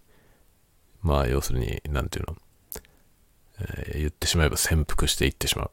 [1.01, 2.35] まあ要するに、なんていうの、
[3.59, 5.71] えー言ってしまえば潜伏していってしまう。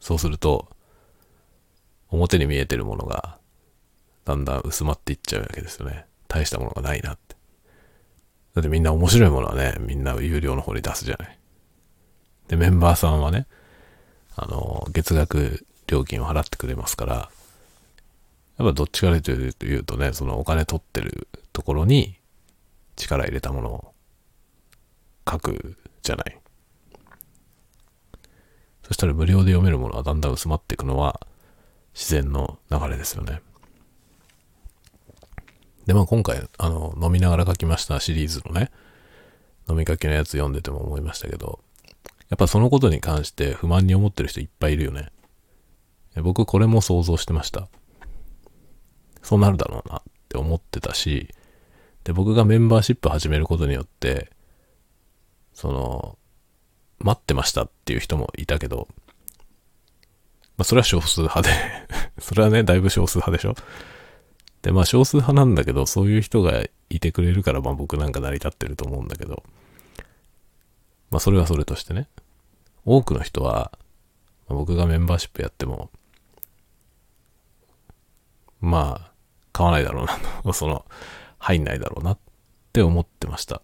[0.00, 0.68] そうすると、
[2.08, 3.38] 表に見えてるものが
[4.24, 6.06] だんだん薄まっていっちゃうわけですよね。
[6.28, 7.36] 大したものがないなって。
[8.54, 11.38] だってみんな面白いものはね、みんな有料の方に出すじゃない。
[12.48, 13.46] で、メンバーさんはね、
[14.42, 17.14] あの、月額料金を払ってくれますから、
[18.56, 22.18] やっぱどっちかというとね、そのお金取ってるところに
[22.96, 23.94] 力入れたものを
[25.28, 26.38] 書くじゃない。
[28.82, 31.20] そしたら無料で読めるものはだんだん薄まっていくのは
[31.94, 33.42] 自然の流れですよね。
[35.86, 38.70] で、まあ今回、あの、飲みながら書きましたシリーズのね、
[39.68, 41.60] 飲みかけのやつ読んでても思いましたけど、
[42.30, 45.10] やっぱそのことに関して不満に思ってる人いっぱいいるよね。
[46.22, 47.68] 僕これも想像してました。
[49.22, 51.28] そうなるだろうなって思ってたし、
[52.04, 54.30] で、僕がメンバーシップ始めることによって、
[55.52, 56.18] その、
[56.98, 58.88] 待ってましたっていう人もいたけど、
[60.56, 61.50] まあそれは少数派で
[62.20, 63.54] それはね、だいぶ少数派でしょ
[64.62, 69.42] で、まあ少数派なんだけど、そういう人がいてくれるから、まあ僕なんか成り立ってると思うんだけど、
[71.10, 72.08] まあそれはそれとしてね、
[72.84, 73.72] 多くの人は、
[74.48, 75.90] まあ、僕がメンバーシップやっても、
[78.60, 79.12] まあ、
[79.52, 80.06] 買わないだろう
[80.44, 80.84] な、 その、
[81.38, 82.18] 入んないだろうなっ
[82.72, 83.62] て思ってました。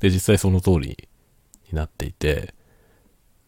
[0.00, 1.08] で、実際その通り
[1.70, 2.54] になっていて、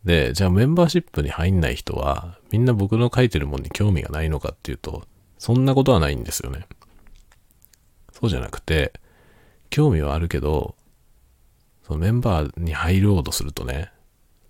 [0.04, 5.04] で、じゃあメンバーシップに入んない人は、みんな僕の書いてるものに興味がないのかっていうと、
[5.38, 6.66] そんなことはないんですよね。
[8.12, 8.92] そうじゃなくて、
[9.70, 10.76] 興味はあるけど、
[11.88, 13.90] そのメンバーに入ろうとするとね、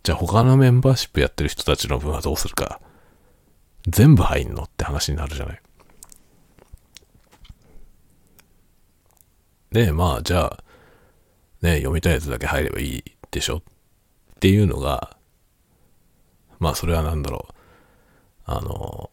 [0.03, 2.81] じゃあ他のメンバーシップやってる人たちの分はどうするか。
[3.87, 5.62] 全部入んのって話になるじゃない。
[9.70, 10.64] で、まあ、じゃあ、
[11.62, 13.59] ね、読みたいやつだけ入ればいいでしょ？
[13.59, 13.62] っ
[14.40, 15.16] ていうのが、
[16.59, 17.55] まあ、それは何だろう。
[18.46, 19.11] あの、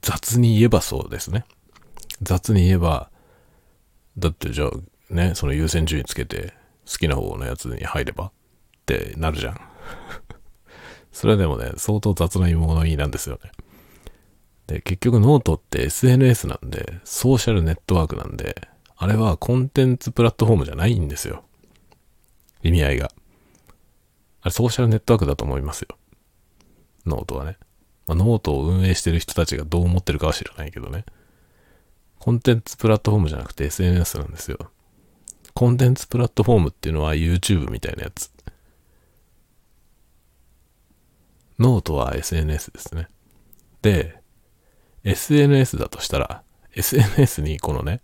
[0.00, 1.44] 雑に言えばそうですね。
[2.22, 3.10] 雑に言えば、
[4.16, 4.70] だってじゃあ
[5.10, 6.54] ね、その優先順位つけて
[6.86, 8.32] 好きな方のやつに入ればっ
[8.86, 9.60] てなるじゃん。
[11.12, 13.50] それはでもね、相当雑な物言いなんですよね。
[14.66, 21.44] で、結局ノートって SNS なんで、ソーシャルネットワークなんで、あれはコンテンツプラットフォームじゃないんですよ。
[22.62, 23.10] 意味合いが。
[24.42, 25.96] あれソーシャルネットワークだと思いますよ。
[27.06, 27.56] ノートはね。
[28.06, 31.04] まあ、ノートを運営してる人たちがどう思ってるかは知らないけどね。
[32.18, 34.70] コンテンツプラットフォームじゃなくて SNS なんですよ。
[35.58, 38.30] コンテンツプラットフォームっていうのは YouTube みたいなやつ。
[41.58, 43.08] ノートは SNS ですね。
[43.82, 44.20] で、
[45.02, 46.44] SNS だとしたら、
[46.76, 48.02] SNS にこのね、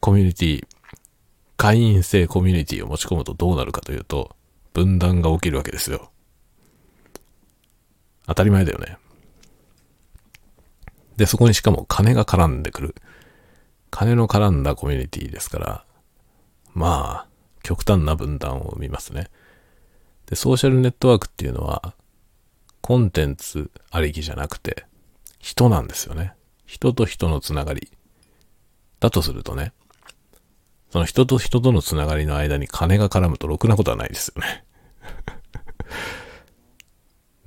[0.00, 0.66] コミュニティ、
[1.56, 4.36] 会員制コミュニティを持ち込むとどうなるかというと、
[4.74, 6.10] 分断が起きるわけですよ。
[8.26, 8.98] 当たり前だよね。
[11.16, 12.94] で、そこにしかも金が絡んでくる。
[13.94, 15.84] 金の絡んだコミュニティですから、
[16.72, 17.28] まあ、
[17.62, 19.28] 極端な分断を生みますね。
[20.26, 21.94] で、ソーシャルネットワークっていうのは、
[22.80, 24.84] コンテンツありきじゃなくて、
[25.38, 26.34] 人なんですよね。
[26.66, 27.88] 人と人のつながり。
[28.98, 29.72] だとするとね、
[30.90, 34.64] その人と人とのつながりの間に金が絡むとろくなことはないですよね。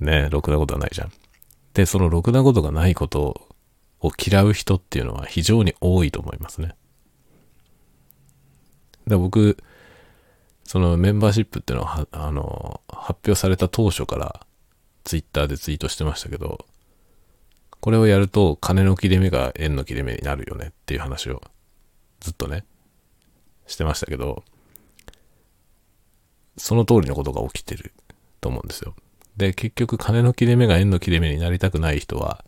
[0.00, 1.12] ねろくなことはないじゃん。
[1.74, 3.47] で、そのろくなことがないこと
[4.00, 6.74] を嫌う人っていうのは非常に多いと思いますね。
[9.06, 9.56] で、僕、
[10.64, 14.46] そのメンバーシップっていうのは、あの、発表された当初から
[15.04, 16.66] ツイッターでツイートしてましたけど、
[17.80, 21.42] これをやると金の切れ目が円の切れ目になるよねっていう話を
[22.20, 22.64] ずっとね、
[23.66, 24.44] してましたけど、
[26.56, 27.92] その通りのことが起きてる
[28.40, 28.94] と思うんですよ。
[29.36, 32.44] で、結局金の切れ目が円の切れ目になりたくない人は、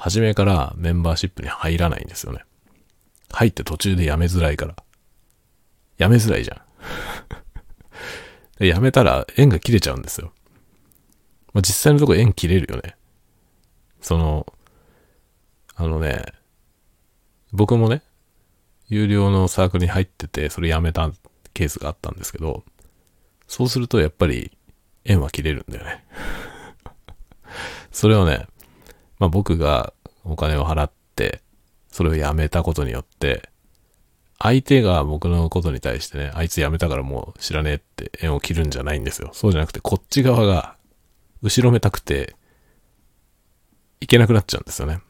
[0.00, 2.40] 初めからメンバーシップに入らないんですよね。
[3.30, 4.74] 入って途中でやめづらいから。
[5.98, 6.60] やめづらいじゃん。
[8.58, 10.32] でやめたら円が切れちゃうんですよ。
[11.52, 12.96] まあ、実際のところ円切れるよね。
[14.00, 14.50] その、
[15.74, 16.24] あのね、
[17.52, 18.02] 僕もね、
[18.88, 21.12] 有料のサークルに入ってて、それやめた
[21.52, 22.64] ケースがあったんですけど、
[23.48, 24.56] そうするとやっぱり
[25.04, 26.06] 縁は切れるんだよね。
[27.92, 28.46] それをね、
[29.20, 29.92] まあ僕が
[30.24, 31.42] お金を払って、
[31.92, 33.48] それをやめたことによって、
[34.38, 39.30] 相手が僕のことに対してね、あいつ辞めたからもう知らねえって縁を切るんじゃないんですよ。
[39.34, 40.76] そうじゃなくて、こっち側が、
[41.42, 42.34] 後ろめたくて、
[44.00, 44.96] いけなくなっちゃうんですよね。
[44.96, 45.00] っ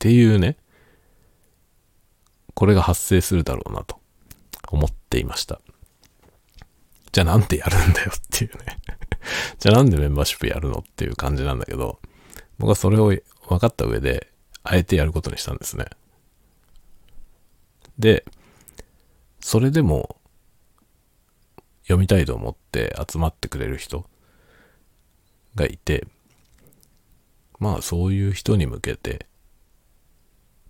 [0.00, 0.56] ていうね、
[2.54, 4.00] これが発生するだろうなと
[4.72, 5.60] 思っていました。
[7.12, 8.78] じゃあなんでやるんだよっていうね
[9.58, 12.00] じゃあなんでメンバーシップやるのっていう感じなんだけど、
[12.58, 13.14] 僕はそれを
[13.48, 14.28] 分かった上で、
[14.64, 15.86] あえてやることにしたんですね。
[17.98, 18.24] で、
[19.40, 20.16] それでも、
[21.82, 24.08] 読みたいと思って集まってくれる人
[25.54, 26.06] がいて、
[27.58, 29.26] まあそういう人に向けて、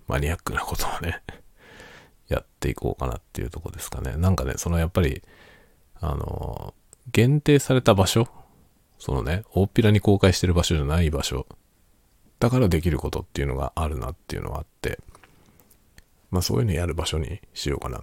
[0.09, 1.23] マニアックなことをね
[2.29, 4.17] やっていこうかなっていうとこですかね。
[4.17, 5.23] なんかね、そのやっぱり、
[6.01, 6.75] あの、
[7.11, 8.29] 限定された場所、
[9.03, 11.49] そのね、大っぴらに公開してる場所じゃない場所、
[12.38, 15.01] だからできることっていうのがあるなっていうのがあって、
[16.31, 18.03] まあそういうのやる場所にしようかな、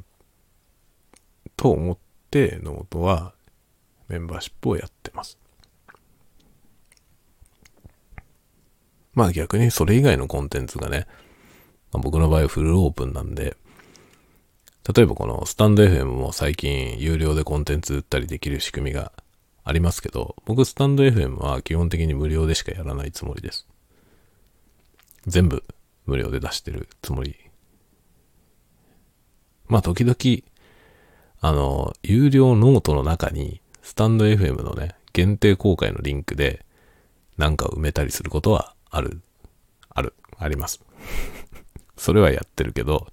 [1.56, 1.98] と思っ
[2.30, 3.34] て、ノートは
[4.10, 5.38] メンバーシップをやってます。
[9.14, 11.08] まあ逆にそれ以外のコンテンツがね、
[11.94, 13.56] まあ、僕の場合はフルオープンなんで、
[14.94, 19.14] 例えばこのスタンド FM も最近有料でコンテンツ売ったりできる仕組みが
[19.70, 23.68] ありますけど、僕スタンド FM は基本的に無料でしかやらないつもりです。
[25.28, 25.64] 全部
[26.08, 27.36] 無料で出してるつもり。
[29.68, 30.16] まあ時々、
[31.40, 36.66] あの、有料ノートの中にスタンド FM のね、限定公開のリンクで
[37.38, 39.22] なんか埋めたりすることはある、
[39.90, 40.84] ある、あります。
[41.96, 43.08] それはやってるけど、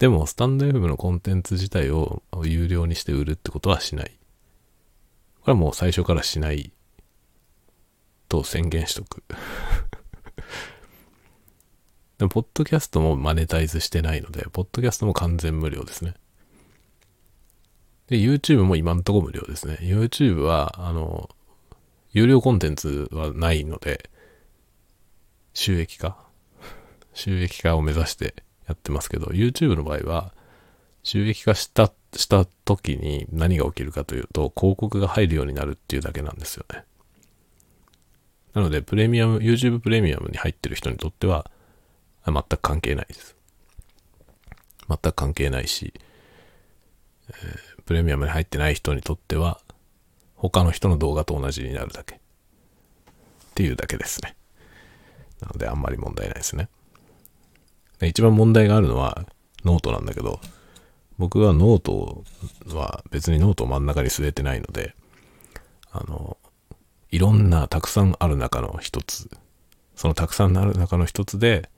[0.00, 4.18] でも、スタンド FM のコンテンツ自体を有料にして売るってことはしない。
[5.44, 6.72] これはもう最初からしない
[8.30, 9.22] と宣言しとく。
[12.16, 16.14] でも、ポッドキャストもマネタイズしてないので、ポッドキャストも完全無料ですね。
[18.06, 19.76] で、YouTube も今んとこ無料ですね。
[19.82, 21.28] YouTube は、あの、
[22.12, 24.08] 有料コンテンツはないので、
[25.52, 26.16] 収益化？
[27.12, 28.34] 収益化を目指して
[28.66, 30.32] やってますけど、YouTube の場合は、
[31.02, 36.84] 収益化した、した時に何が起きるかというと、広告が入るようになるっていうだけなんですよね。
[38.54, 41.50] なので、プレミアム、YouTube プレミアムに入ってる人にとっては、
[42.26, 43.36] 全く関係ないです。
[44.88, 45.92] 全く関係ないし、
[47.28, 49.60] えー、プレミアムに入ってない人にとっては、
[50.36, 52.16] 他の人の動画と同じになるだけ。
[52.16, 52.18] っ
[53.54, 54.36] ていうだけですね。
[55.40, 56.68] なのであんまり問題ないですね。
[58.02, 59.24] 一番問題があるのは
[59.64, 60.40] ノートなんだけど、
[61.18, 62.24] 僕はノート
[62.66, 64.94] は別にノートを真ん中に据えてないので、
[65.92, 66.36] あの、
[67.10, 69.30] いろんなたくさんある中の一つ、
[69.94, 71.70] そのたくさんある中の一つで、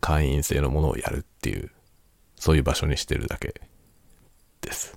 [0.00, 1.70] 会員制のものをやるっていう、
[2.36, 3.60] そういう場所にしてるだけ
[4.60, 4.96] です。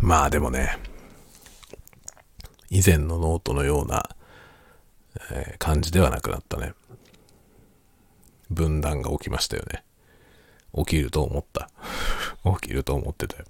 [0.00, 0.78] まあでもね、
[2.70, 4.08] 以前のノートのような、
[5.30, 6.72] えー、感じではなくなったね。
[8.50, 9.84] 分断が起きましたよね。
[10.76, 11.70] 起きると思った。
[12.60, 13.44] 起きると思ってたよ。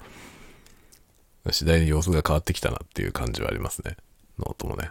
[1.50, 3.96] 次第に様子が変わってきたなっていう感じはありますね。
[4.38, 4.90] ノートもね。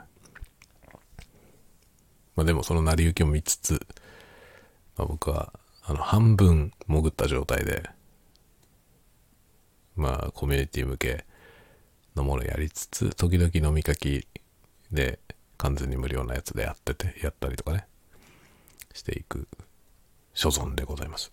[2.35, 3.85] まあでもその成り行きを見つつ、
[4.95, 7.89] まあ、僕はあの半分潜った状態で、
[9.95, 11.25] まあコミュニティ向け
[12.15, 14.27] のものやりつつ、時々飲みかき
[14.91, 15.19] で
[15.57, 17.85] 完全に無料なやつでやってて、やったりとかね、
[18.93, 19.47] していく
[20.33, 21.31] 所存でございます。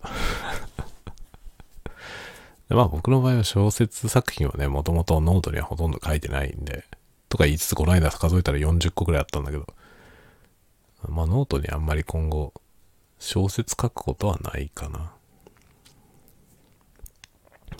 [2.69, 6.85] で まあ僕の場合は小説作品はね、もともとノートにはほとんど書いてないんで、
[7.29, 9.67] とか言いつつこの間数えたら40個くらいあったんだけど、
[11.07, 12.53] まあノートにあんまり今後
[13.19, 15.13] 小説書くことはないかな。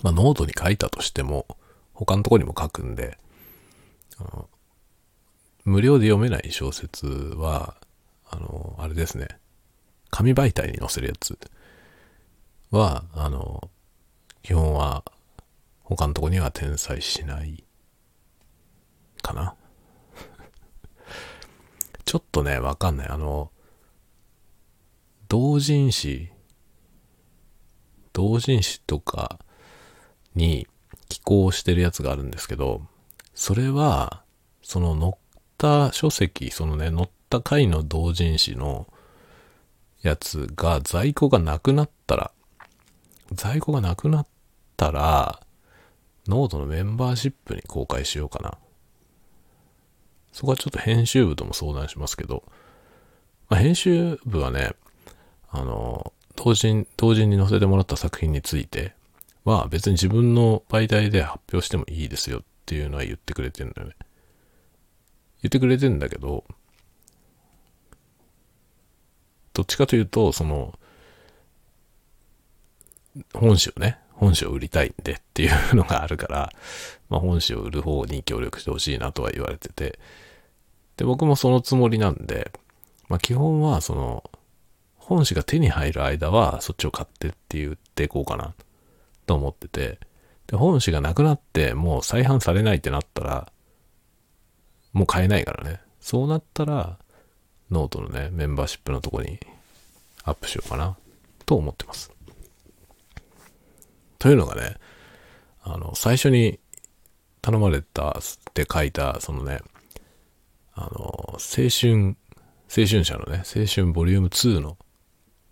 [0.03, 1.45] まあノートに書いたとしても、
[1.93, 3.17] 他のとこにも書くんで、
[5.65, 7.75] 無料で読めない小説は、
[8.30, 9.27] あの、あれですね、
[10.10, 11.38] 紙媒体に載せるやつ
[12.72, 13.70] は、あの、
[14.43, 15.04] 基本は
[15.84, 17.63] 他のとこには転載しない
[19.22, 19.56] かな。
[22.06, 23.08] ちょっとね、わかんない。
[23.08, 23.52] あの、
[25.28, 26.32] 同人誌、
[28.13, 29.39] 同人誌とか
[30.36, 30.67] に
[31.10, 32.86] 寄稿してるやつがあるんですけど、
[33.34, 34.24] それは、
[34.62, 35.13] その載っ
[35.58, 38.88] た書籍、そのね、載った回の同人誌の
[40.08, 42.32] やつが在庫がなくなったら、
[43.34, 44.28] 在庫がなくなっ
[44.78, 45.41] たら、
[46.28, 48.58] ノートのメンバーシップに公開しようかな。
[50.31, 52.44] そこはちょっと編集部とも相談しますけど、
[53.50, 54.75] まあ、編集部はね、
[55.50, 58.94] あの、同人、同人に載せてもらった作品について、
[59.44, 63.96] は別に自分の媒体で発表してもいいですよっていうのは言ってくれてんだよね。
[65.42, 66.44] 言ってくれてんだけど、
[69.58, 70.77] どっちかというと、その、
[73.33, 76.53] 本誌をね、本誌を売りたいんでっていうのがあるから、
[77.10, 79.97] まあ本誌を売る方に協力してほしいなとは言われてて、
[80.95, 82.51] で、僕もそのつもりなんで、
[83.10, 84.29] まあ基本はその、
[84.95, 88.53] 本誌が手に入る間はそっちを買ってって言っていこうかな
[89.25, 89.99] と思ってて、
[90.45, 93.51] で、本誌がなくなってもう再販されないってなったら、
[94.93, 95.81] もう買えないからね。
[95.99, 96.99] そうなったら、
[97.72, 99.40] ノートのね、メンバーシップのとこに
[100.24, 100.98] アップしようかな、
[101.46, 102.12] と思ってます。
[104.20, 104.76] というのがね、
[105.63, 106.60] あの、最初に
[107.42, 108.13] 頼まれたっ
[108.54, 109.60] て書いた、そのね、
[110.74, 111.38] あの、青
[111.70, 112.15] 春、
[112.70, 114.78] 青春社のね、青春ボリューム2の、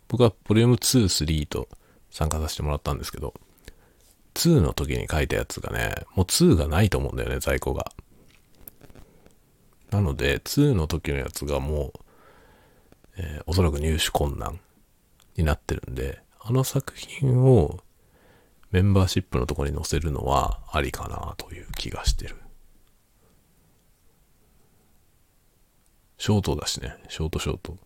[0.08, 1.68] 僕はボリューム2、3と
[2.12, 3.34] 参加させてもらったんですけど、
[4.36, 7.92] 2の時に書いたやつがね、もう2がないと思うんだよね、在庫が。
[9.92, 12.05] なので、2の時のやつがもう、
[13.18, 14.60] えー、おそらく入手困難
[15.38, 17.80] になってるんで、あの作品を
[18.72, 22.36] メンバーシップのところに載せるのはありかなという気がしてる。
[26.18, 27.78] ショートだしね、ショートショート。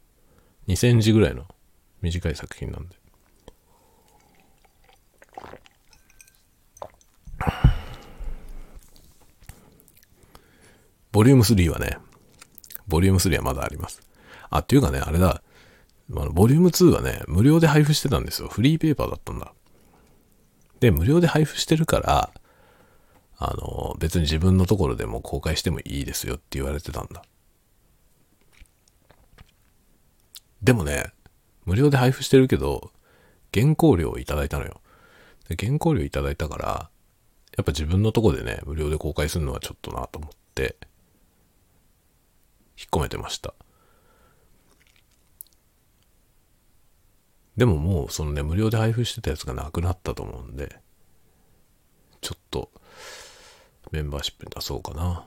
[0.67, 1.45] 2000字ぐらいの
[2.01, 2.95] 短い作品なんで。
[11.11, 11.97] ボリューム3はね、
[12.87, 14.08] ボリューム3はまだあります。
[14.49, 15.41] あ、っていうかね、あれだ、
[16.11, 18.47] あのボリューム2はね、無料で配布してたんですよ。
[18.47, 19.53] フリーペーパーだったんだ。
[20.79, 22.31] で、無料で配布してるから、
[23.37, 27.23] あの、別に自分のところでも公開してもいいですよって言われてたんだ。
[30.61, 31.13] でもね、
[31.65, 32.91] 無料で配布してるけど、
[33.53, 34.81] 原稿料をいただいたのよ。
[35.47, 36.89] で原稿料いただいたから、
[37.57, 40.75] やっぱ自分のとこでね、無料で公開するのはちょっとなと思って、
[42.77, 43.53] 引っ込めてました。
[47.59, 50.77] でももうそのね、無料で配布してたやつがなくなったと思うんで、
[52.21, 52.71] ちょっと
[53.91, 55.25] メンバーシップに出そうかな。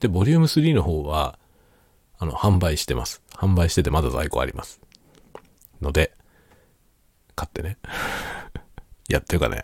[0.00, 1.38] で、ボリューム3の方は、
[2.18, 3.22] あの、販売してます。
[3.34, 4.80] 販売しててまだ在庫あります。
[5.80, 6.12] ので、
[7.36, 7.78] 買ってね。
[9.08, 9.62] いや、っていうかね、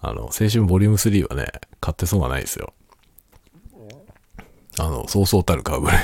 [0.00, 1.50] あの、青春ボリューム3はね、
[1.80, 2.72] 買ってそうがないですよ。
[4.78, 5.98] あの、そうそうたる顔ぶれ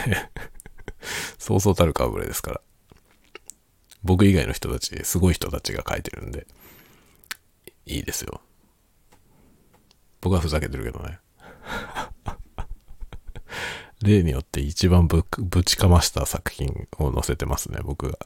[1.38, 2.60] そうそうたる顔ぶれですから。
[4.04, 6.46] 僕以外の人たち、すごい人たちが書いてるんで、
[7.86, 8.40] いいですよ。
[10.20, 11.18] 僕はふざけてるけどね。
[14.02, 18.18] 例によって一番ぶぶちかました作品を載せてますね、僕が。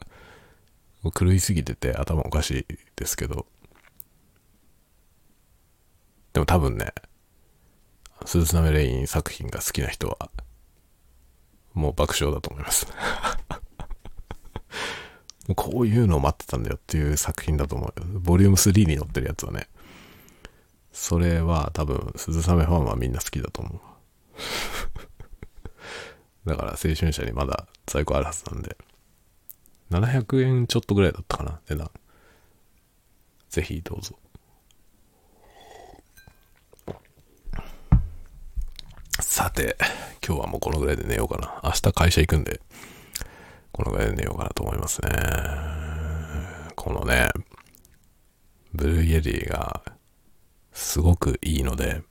[1.17, 3.47] 狂いすぎてて頭おかしいですけど。
[6.33, 6.93] でも多分ね、
[8.25, 10.29] 鈴雨レイン作品が好きな人は、
[11.73, 12.85] もう爆笑だと思います
[15.55, 18.19] こういうのを待ってたんだよっていう作品だと思う。
[18.19, 19.67] ボリューム3に載ってるやつはね。
[20.91, 23.79] それは多分、鈴雨ファンはみんな好きだと思う。
[26.49, 28.77] だから青春者にまだ在庫あるはずなんで。
[29.91, 31.91] 700円ちょっとぐらいだったかな、値段。
[33.49, 34.17] ぜひどうぞ。
[39.19, 39.77] さて、
[40.25, 41.59] 今日はもうこのぐらいで寝ようかな。
[41.63, 42.61] 明日会社行くんで、
[43.79, 45.09] このぐらいで寝ようかなと思いますね。
[46.75, 47.29] このね、
[48.73, 49.81] ブルーイエリーが
[50.73, 52.01] すごくいいので、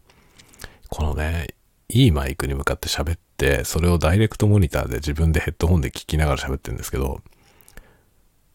[0.88, 1.48] このね、
[1.90, 7.20] いいマイクに向かって喋って、それをダイレクトモニターで自分でヘッドホンで聞きながら喋ってるんですけど、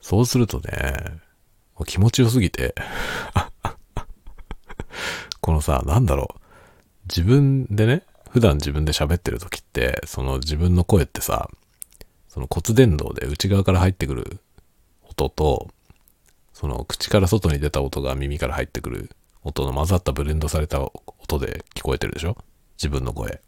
[0.01, 0.95] そうするとね、
[1.76, 2.74] もう気持ちよすぎて
[5.39, 6.39] このさ、なんだろう、
[7.07, 8.01] 自分でね、
[8.32, 11.51] 普段自分で喋ってる時って、その自分の声ってさ、
[12.34, 14.39] その骨伝導で内側から入ってくる
[15.03, 15.69] 音と、
[16.51, 19.11] その口から外に出た音が耳から入ってくる
[19.43, 22.36] 音の混ざったブレンドされた音で聞こえてるでしょ？
[22.75, 23.39] 自分の声。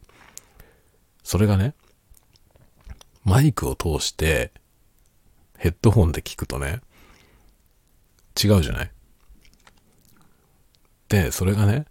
[1.23, 1.73] それがね、
[3.23, 4.51] マイクを通して
[5.57, 6.81] ヘッドホンで聞くとね、
[8.39, 8.91] 違うじゃない？
[11.09, 11.85] で、それがね、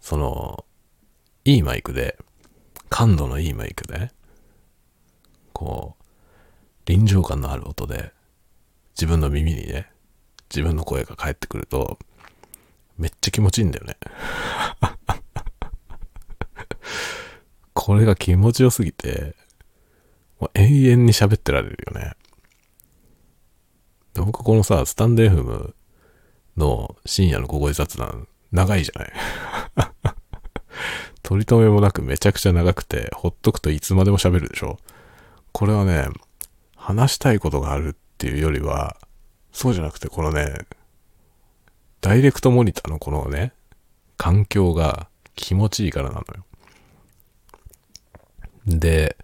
[0.00, 0.64] その、
[1.44, 2.18] いいマイクで、
[2.88, 4.10] 感度のいいマイクで、
[5.52, 6.02] こう、
[6.86, 8.12] 臨場感のある音で、
[8.94, 9.90] 自分の耳にね、
[10.48, 11.98] 自分の声が返ってくると、
[12.96, 13.96] めっちゃ気持ちいいんだよね。
[17.74, 19.34] これが気持ちよすぎて、
[20.40, 22.14] もう永遠に喋ってられるよね。
[24.14, 25.74] で僕このさ、スタンデーフム
[26.56, 29.12] の深夜の小声雑談、長いじゃない
[31.22, 34.78] 取り留めもなくめちゃくちゃ長くて、ほっとくといつまでも喋るでしょ。
[35.52, 36.06] これはね、
[36.86, 38.96] 話したいことがあるっていうよりは、
[39.50, 40.54] そうじゃなくてこのね、
[42.00, 43.52] ダイレクトモニターのこのね、
[44.16, 46.44] 環境が気持ちいいからなのよ。
[48.68, 49.16] で、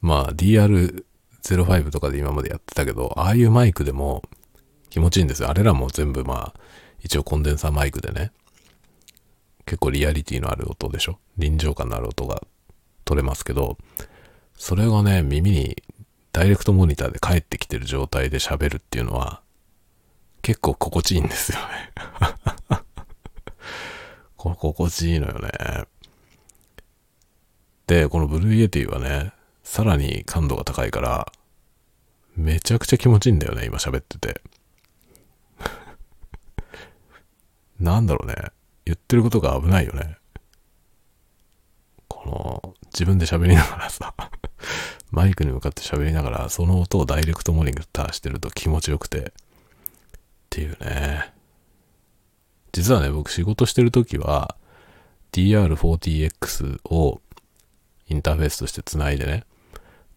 [0.00, 4.22] まあ DR05 とかで今までやってたけど、ああいうマイクでも
[4.88, 5.50] 気持ちいいんですよ。
[5.50, 6.60] あれらも全部まあ、
[7.00, 8.30] 一応コンデンサーマイクでね、
[9.64, 12.44] 結構リアリティのある音でしょ臨場感のある音が
[13.04, 13.76] 取れますけど、
[14.54, 15.82] それがね、耳に
[16.36, 19.40] ダイレクトモニターで返ってきてる状態で喋るっていうのは、
[20.42, 21.92] 結構心地いいんですよね
[24.36, 25.86] こ心地いいのよね。
[27.86, 29.32] で、このブルーイエティはね、
[29.64, 31.32] さらに感度が高いから、
[32.36, 34.42] めちゃくちゃ気持ちいいんだよね、今喋ってて。
[37.80, 38.34] なんだろうね。
[38.84, 40.18] 言ってることが危ないよね。
[42.08, 44.14] この、自分で喋りながらさ、
[45.16, 49.22] マイクに向かって喋りながら、その音をダイレクトモニターしてると気持ちよくて、っ
[50.50, 51.32] ていうね。
[52.70, 54.56] 実はね、僕仕事してるときは、
[55.32, 57.22] DR40X を
[58.08, 59.44] インターフェースとして繋いでね。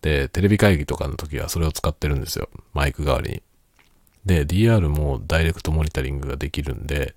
[0.01, 2.49] で、テレビ会議とかの時はそれを使ってるんですよ。
[2.73, 3.43] マイク代わりに。
[4.25, 7.15] で、DR もダイレクトモニタリングができるんで、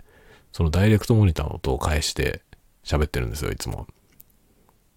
[0.53, 2.43] そのダイレクトモニターの音を返して
[2.85, 3.89] 喋ってるんですよ、いつも。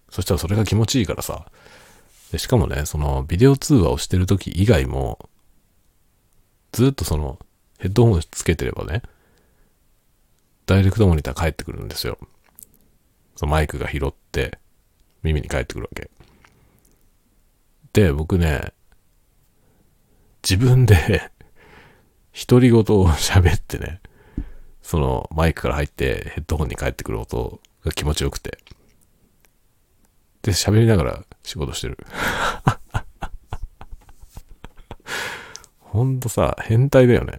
[0.08, 1.46] そしたらそれが気持ちいいからさ。
[2.32, 5.28] でしかもね、そのビデオ通話をしてる時以外も、
[6.72, 7.38] ずっとその
[7.78, 9.02] ヘッドホンつけてればね、
[10.66, 12.18] ダイレクトモニター返ってくるんですよ。
[13.36, 14.58] そのマイクが拾って
[15.22, 16.10] 耳に返ってくるわけ。
[17.92, 18.72] で、僕ね、
[20.42, 21.30] 自分で
[22.48, 24.00] 独り言を喋ってね、
[24.82, 28.58] そのマイクから入ってヘッドホンに返ってくる音が気持ちよくて。
[30.42, 31.96] で、喋りながら仕事してる。
[35.78, 37.38] ほんとさ、変態だよね。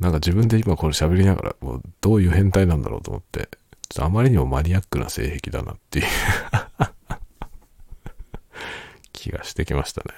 [0.00, 3.48] なんか自分で今これ喋りながら、もうどういう変態なんだろうと思って、
[3.88, 6.06] ちょっとあまりにもマニアックな性癖だなっていう
[9.12, 10.10] 気がしてきましたね。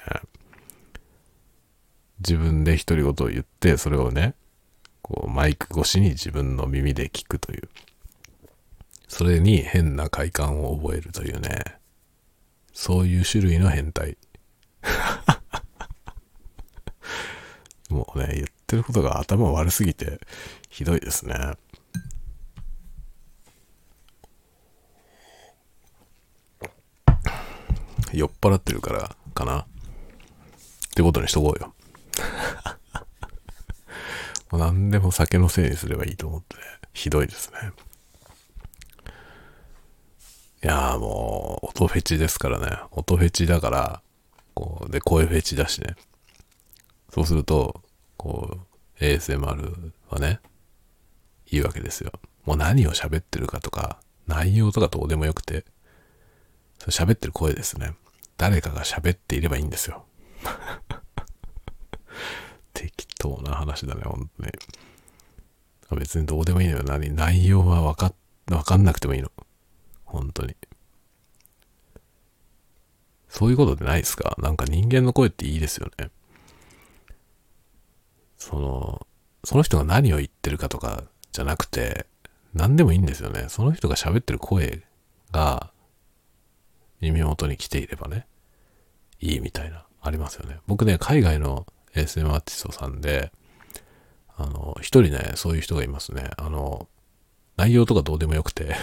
[2.20, 4.34] 自分で独り言を言って、それをね、
[5.02, 7.68] こう、マイク越しに自分の耳で聞くという。
[9.06, 11.84] それに変な快感を覚えるというね。
[12.74, 14.18] そういう種類の変態。
[17.88, 20.20] もうね、言ってることが頭悪すぎて
[20.68, 21.54] ひどいですね。
[28.12, 29.60] 酔っ払ってるからかな。
[29.60, 29.66] っ
[30.94, 31.74] てことにしとこうよ。
[34.50, 36.62] もう何でも酒のせいにすればいいと思ってね、
[36.92, 37.72] ひどいですね。
[40.64, 42.78] いやーもう、音フェチですからね。
[42.90, 44.00] 音フェチだから、
[44.54, 45.94] こう、で、声フェチだしね。
[47.12, 47.82] そうすると、
[48.16, 48.60] こ
[48.98, 50.40] う、ASMR はね、
[51.50, 52.12] いいわけですよ。
[52.46, 55.66] もう何を喋ってるかとか、内容とかどうでもよくて、
[56.78, 57.92] 喋ってる声ですね。
[58.38, 60.06] 誰かが喋っていればいいんですよ。
[62.72, 64.50] 適当な話だね、ほんとに。
[65.98, 66.84] 別にどうでもいいのよ。
[66.84, 68.14] 何内容はわか、
[68.50, 69.30] わかんなくてもいいの。
[70.14, 70.56] 本当に。
[73.28, 74.36] そういうことでないですか？
[74.38, 76.10] なんか人間の声っていいですよね。
[78.38, 79.06] その、
[79.42, 82.06] その人が何を言ってるかとかじゃなくて、
[82.52, 83.46] 何でもいいんですよね。
[83.48, 84.84] その人が喋ってる声
[85.32, 85.72] が
[87.00, 88.26] 耳元に来ていればね、
[89.20, 90.58] いいみたいな、ありますよね。
[90.66, 93.32] 僕ね、海外の ASM アーティストさんで、
[94.36, 96.30] あの、一人ね、そういう人がいますね。
[96.36, 96.88] あの、
[97.56, 98.74] 内容とかどうでもよくて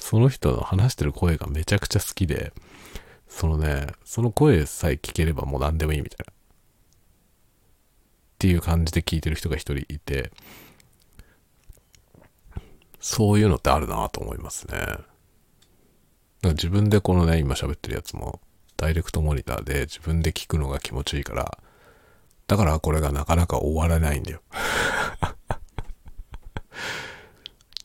[0.00, 2.52] その人の話してる声がめちゃくちゃ好きで、
[3.28, 6.32] そのね、その声さえ聞ければもう何でもいいみたいな。
[6.32, 6.34] っ
[8.38, 10.30] ていう感じで聞いてる人が一人いて、
[13.00, 14.78] そういうのってあるなと思いますね。
[16.42, 18.40] 自分でこのね、今喋ってるやつも、
[18.76, 21.58] ダイレクトモニターで自分で聞くのが気持ちいいから、
[22.46, 24.42] だからこれがなかなか終わらないんだよ。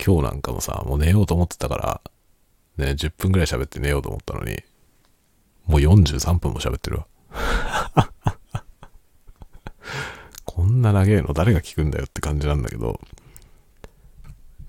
[0.03, 2.01] 今日なんかもさ、もう寝ようと思ってたか
[2.77, 4.57] ら、ね、10分くらい喋って寝ようと思ったのに、
[5.67, 7.07] もう43分も喋ってるわ。
[10.45, 12.99] こんな長えの誰が聞くんだよって感じなんだけど、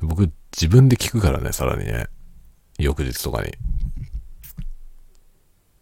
[0.01, 2.07] 僕自分で聞くからね、さらにね。
[2.79, 3.53] 翌日とかに。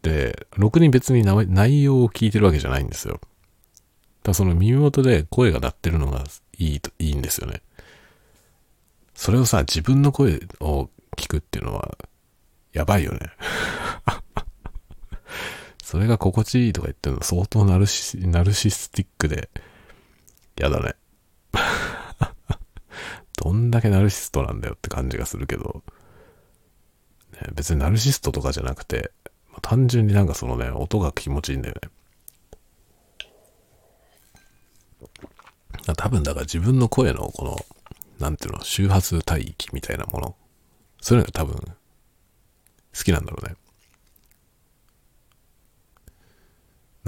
[0.02, 3.20] で、ろくに別に内容を聞いてるわけじゃないんですよ。
[4.22, 6.24] ただその耳元で声が鳴ってるのが
[6.58, 7.62] いいと、いいんですよね。
[9.20, 11.98] それをさ、自分の声を聞くっていうのは、
[12.72, 13.18] やばいよね。
[15.84, 19.50] それが心地いいとか言ってるの相当ナルシナルシスティックで、
[20.56, 20.94] やだね。
[23.36, 25.84] どんだけナルシストなんだよって感じがするけど、
[27.32, 29.12] ね、別にナルシストとかじゃなくて、
[29.50, 31.90] まあ、単純になんかそのね、音が気持ちいいんだよね。
[35.94, 37.79] 多分だから自分の声のこの、
[38.20, 40.36] なんていうの、周波数帯域みたいなもの。
[41.00, 43.56] そういうのが多分、好きなんだろうね。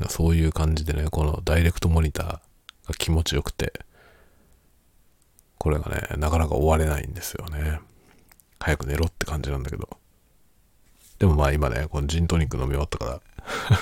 [0.08, 2.40] そういう感じでね、このダイレクトモニターが
[2.96, 3.84] 気持ちよくて、
[5.58, 7.80] これがね、なかなか終われないんですよね。
[8.58, 9.88] 早く寝ろって感じなんだけど。
[11.18, 13.22] でもまあ今ね、このジントニック飲み終わったか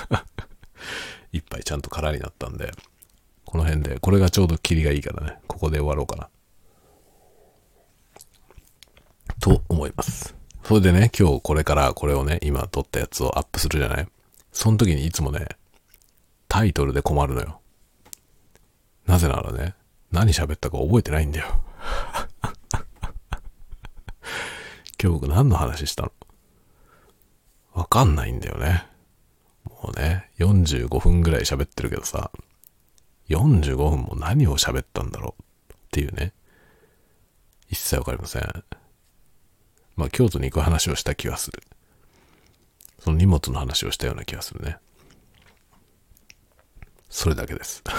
[0.09, 0.25] ら
[1.31, 2.71] 一杯ちゃんと空になったんで、
[3.45, 6.29] この辺で、これがちょうどキリがいいからね、ここで終わろうかな。
[9.41, 10.35] と思います。
[10.63, 14.07] それでね、今日これからこれをね、今撮ったやつをアップするじゃない？
[14.53, 15.47] その時にいつもね、
[16.47, 17.59] タイトルで困るのよ。
[19.07, 19.73] なぜならね、
[20.11, 21.47] 何喋ったか覚えてないんだよ。
[25.01, 26.11] 今日僕何の話したの？
[27.73, 28.85] わかんないんだよね。
[29.65, 32.31] もうね、45分ぐらい喋ってるけどさ、
[33.29, 36.33] 45分も何を喋ったんだろうっていうね、
[37.69, 38.63] 一切わかりません。
[39.95, 41.61] まあ、京都に行く話をした気がする。
[42.99, 44.77] その荷物の話をしたような気がするね。
[47.09, 47.83] それだけです。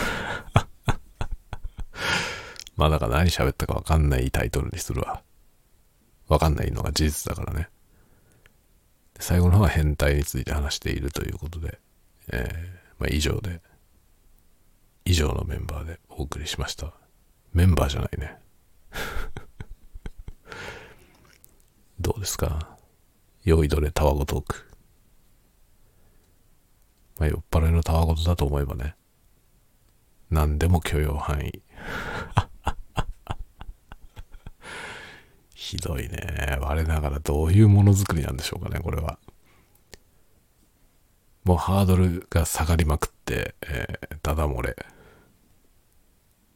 [2.76, 5.22] まあだから何喋ったかわかんないタイトルにするわ。
[6.28, 7.68] わかんないのが事実だからね。
[9.18, 11.78] 最後の方は変態について話しているということで、
[12.32, 13.61] えー、まあ以上で、
[15.05, 16.93] 以上のメンバーでお送りしました。
[17.53, 18.38] メンバーじゃないね。
[22.03, 22.76] どうですか？
[23.44, 24.68] 酔いどれたわごトーク。
[27.18, 28.96] まあ、酔っ払いのたわごとだと思えばね、
[30.30, 31.62] 何でも許容範囲。
[35.55, 36.59] ひどいね。
[36.61, 39.18] 我ながらどういうものづくりなんでしょうかね、これは。
[41.44, 44.76] もうハードルが下がりまくって、えー、ただ漏れ。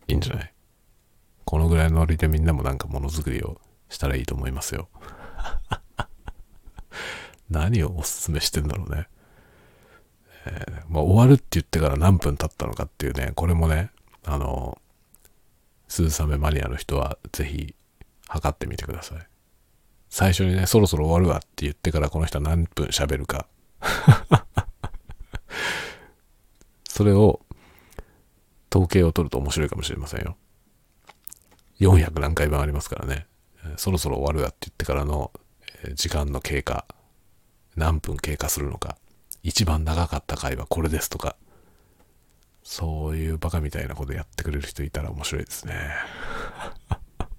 [0.08, 0.52] いいんじゃない？
[1.44, 4.88] このぐらいのノリでみんなもなんかものづくりをしたらいいと思いますよ。
[7.50, 9.08] 何をおすすめしてんだろうね。
[10.46, 13.90] えー、まあ、終わるって言ってから何分経ったのかっていうね、これもね、
[14.24, 14.80] あの、
[15.88, 17.74] 鈴雨マニアの人はぜひ
[18.28, 19.18] 測ってみてください。
[20.08, 23.46] 最初にね、そろそろ終わるわって言ってからこの人は何分喋るか。
[26.88, 27.40] それを
[28.72, 30.36] 統計を取ると面白いかもしれませんよ。
[31.80, 33.26] 400何回分ありますからね。
[33.76, 35.32] そろそろ終わるわって言ってからの
[35.94, 36.86] 時間の経過、
[37.76, 38.96] 何分経過するのか、
[39.42, 41.36] 一番長かった回はこれですとか、
[42.62, 45.90] そういうバカみたいなことやってくれる人いたら面白いですね。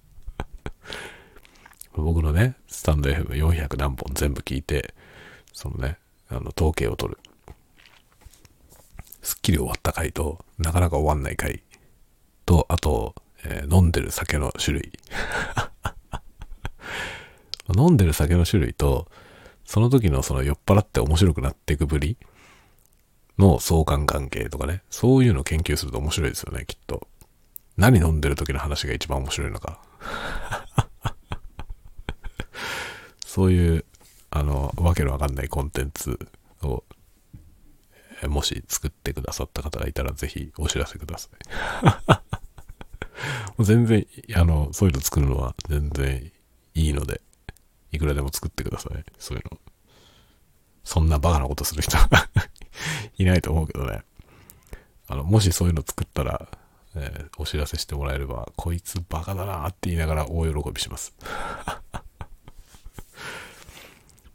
[1.94, 4.94] 僕のね、スタンド FM400 何本全部聞いて、
[5.52, 5.98] そのね、
[6.30, 7.20] あの、統計を取る。
[9.22, 11.64] すっきり終わった回と、なかなか終わんない回
[12.46, 14.92] と、あと、えー、飲んでる酒の種類。
[17.76, 19.08] 飲んでる酒の種類と、
[19.66, 22.18] その時のその酔っ払って面白くなっていくぶり
[23.38, 27.08] の相関関係とかね、そういうのを研究すると面白いですよね、きっと。
[27.76, 29.80] 何飲んでる時の話が一番面白いのか。
[33.26, 33.86] そういう、
[34.32, 36.18] あの、わけのわかんないコンテンツ
[36.64, 36.84] を、
[38.28, 41.30] もし作ってくださった方がいたら、ぜひお知らせくださ
[43.60, 43.64] い。
[43.64, 46.32] 全然、あの、そういうの作るのは全然
[46.74, 47.22] いいので、
[47.92, 49.04] いくらでも作ってください。
[49.18, 49.60] そういうの。
[50.84, 51.98] そんなバカなことする人
[53.18, 54.04] いないと思うけどね。
[55.08, 56.48] あの、もしそういうの作ったら、
[56.96, 61.14] えー、お知らせしてもらえれば、こいつバカだなって言いながら大喜びします。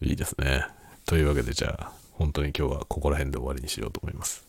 [0.01, 0.67] いいですね。
[1.07, 4.47] というわけでじゃあ、本当に今日はここら辺で終わりにしようと思います。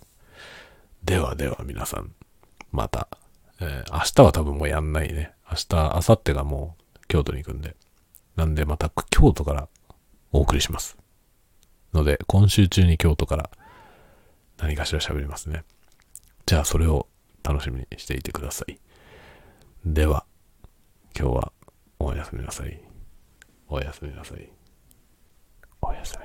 [1.04, 2.14] ではでは皆さん、
[2.72, 3.08] また、
[3.60, 5.34] えー、明日は多分もうやんないね。
[5.50, 7.76] 明日、明後日がもう京都に行くんで。
[8.36, 9.68] なんでまた京都から
[10.32, 10.98] お送りします。
[11.94, 13.50] ので、今週中に京都から
[14.58, 15.64] 何かしら喋りますね。
[16.46, 17.08] じゃあそれを
[17.44, 18.80] 楽しみにしていてください。
[19.86, 20.26] では、
[21.18, 21.54] 今日は
[22.00, 22.82] おやすみなさい。
[23.68, 24.50] おやすみなさい。
[25.82, 26.18] おやす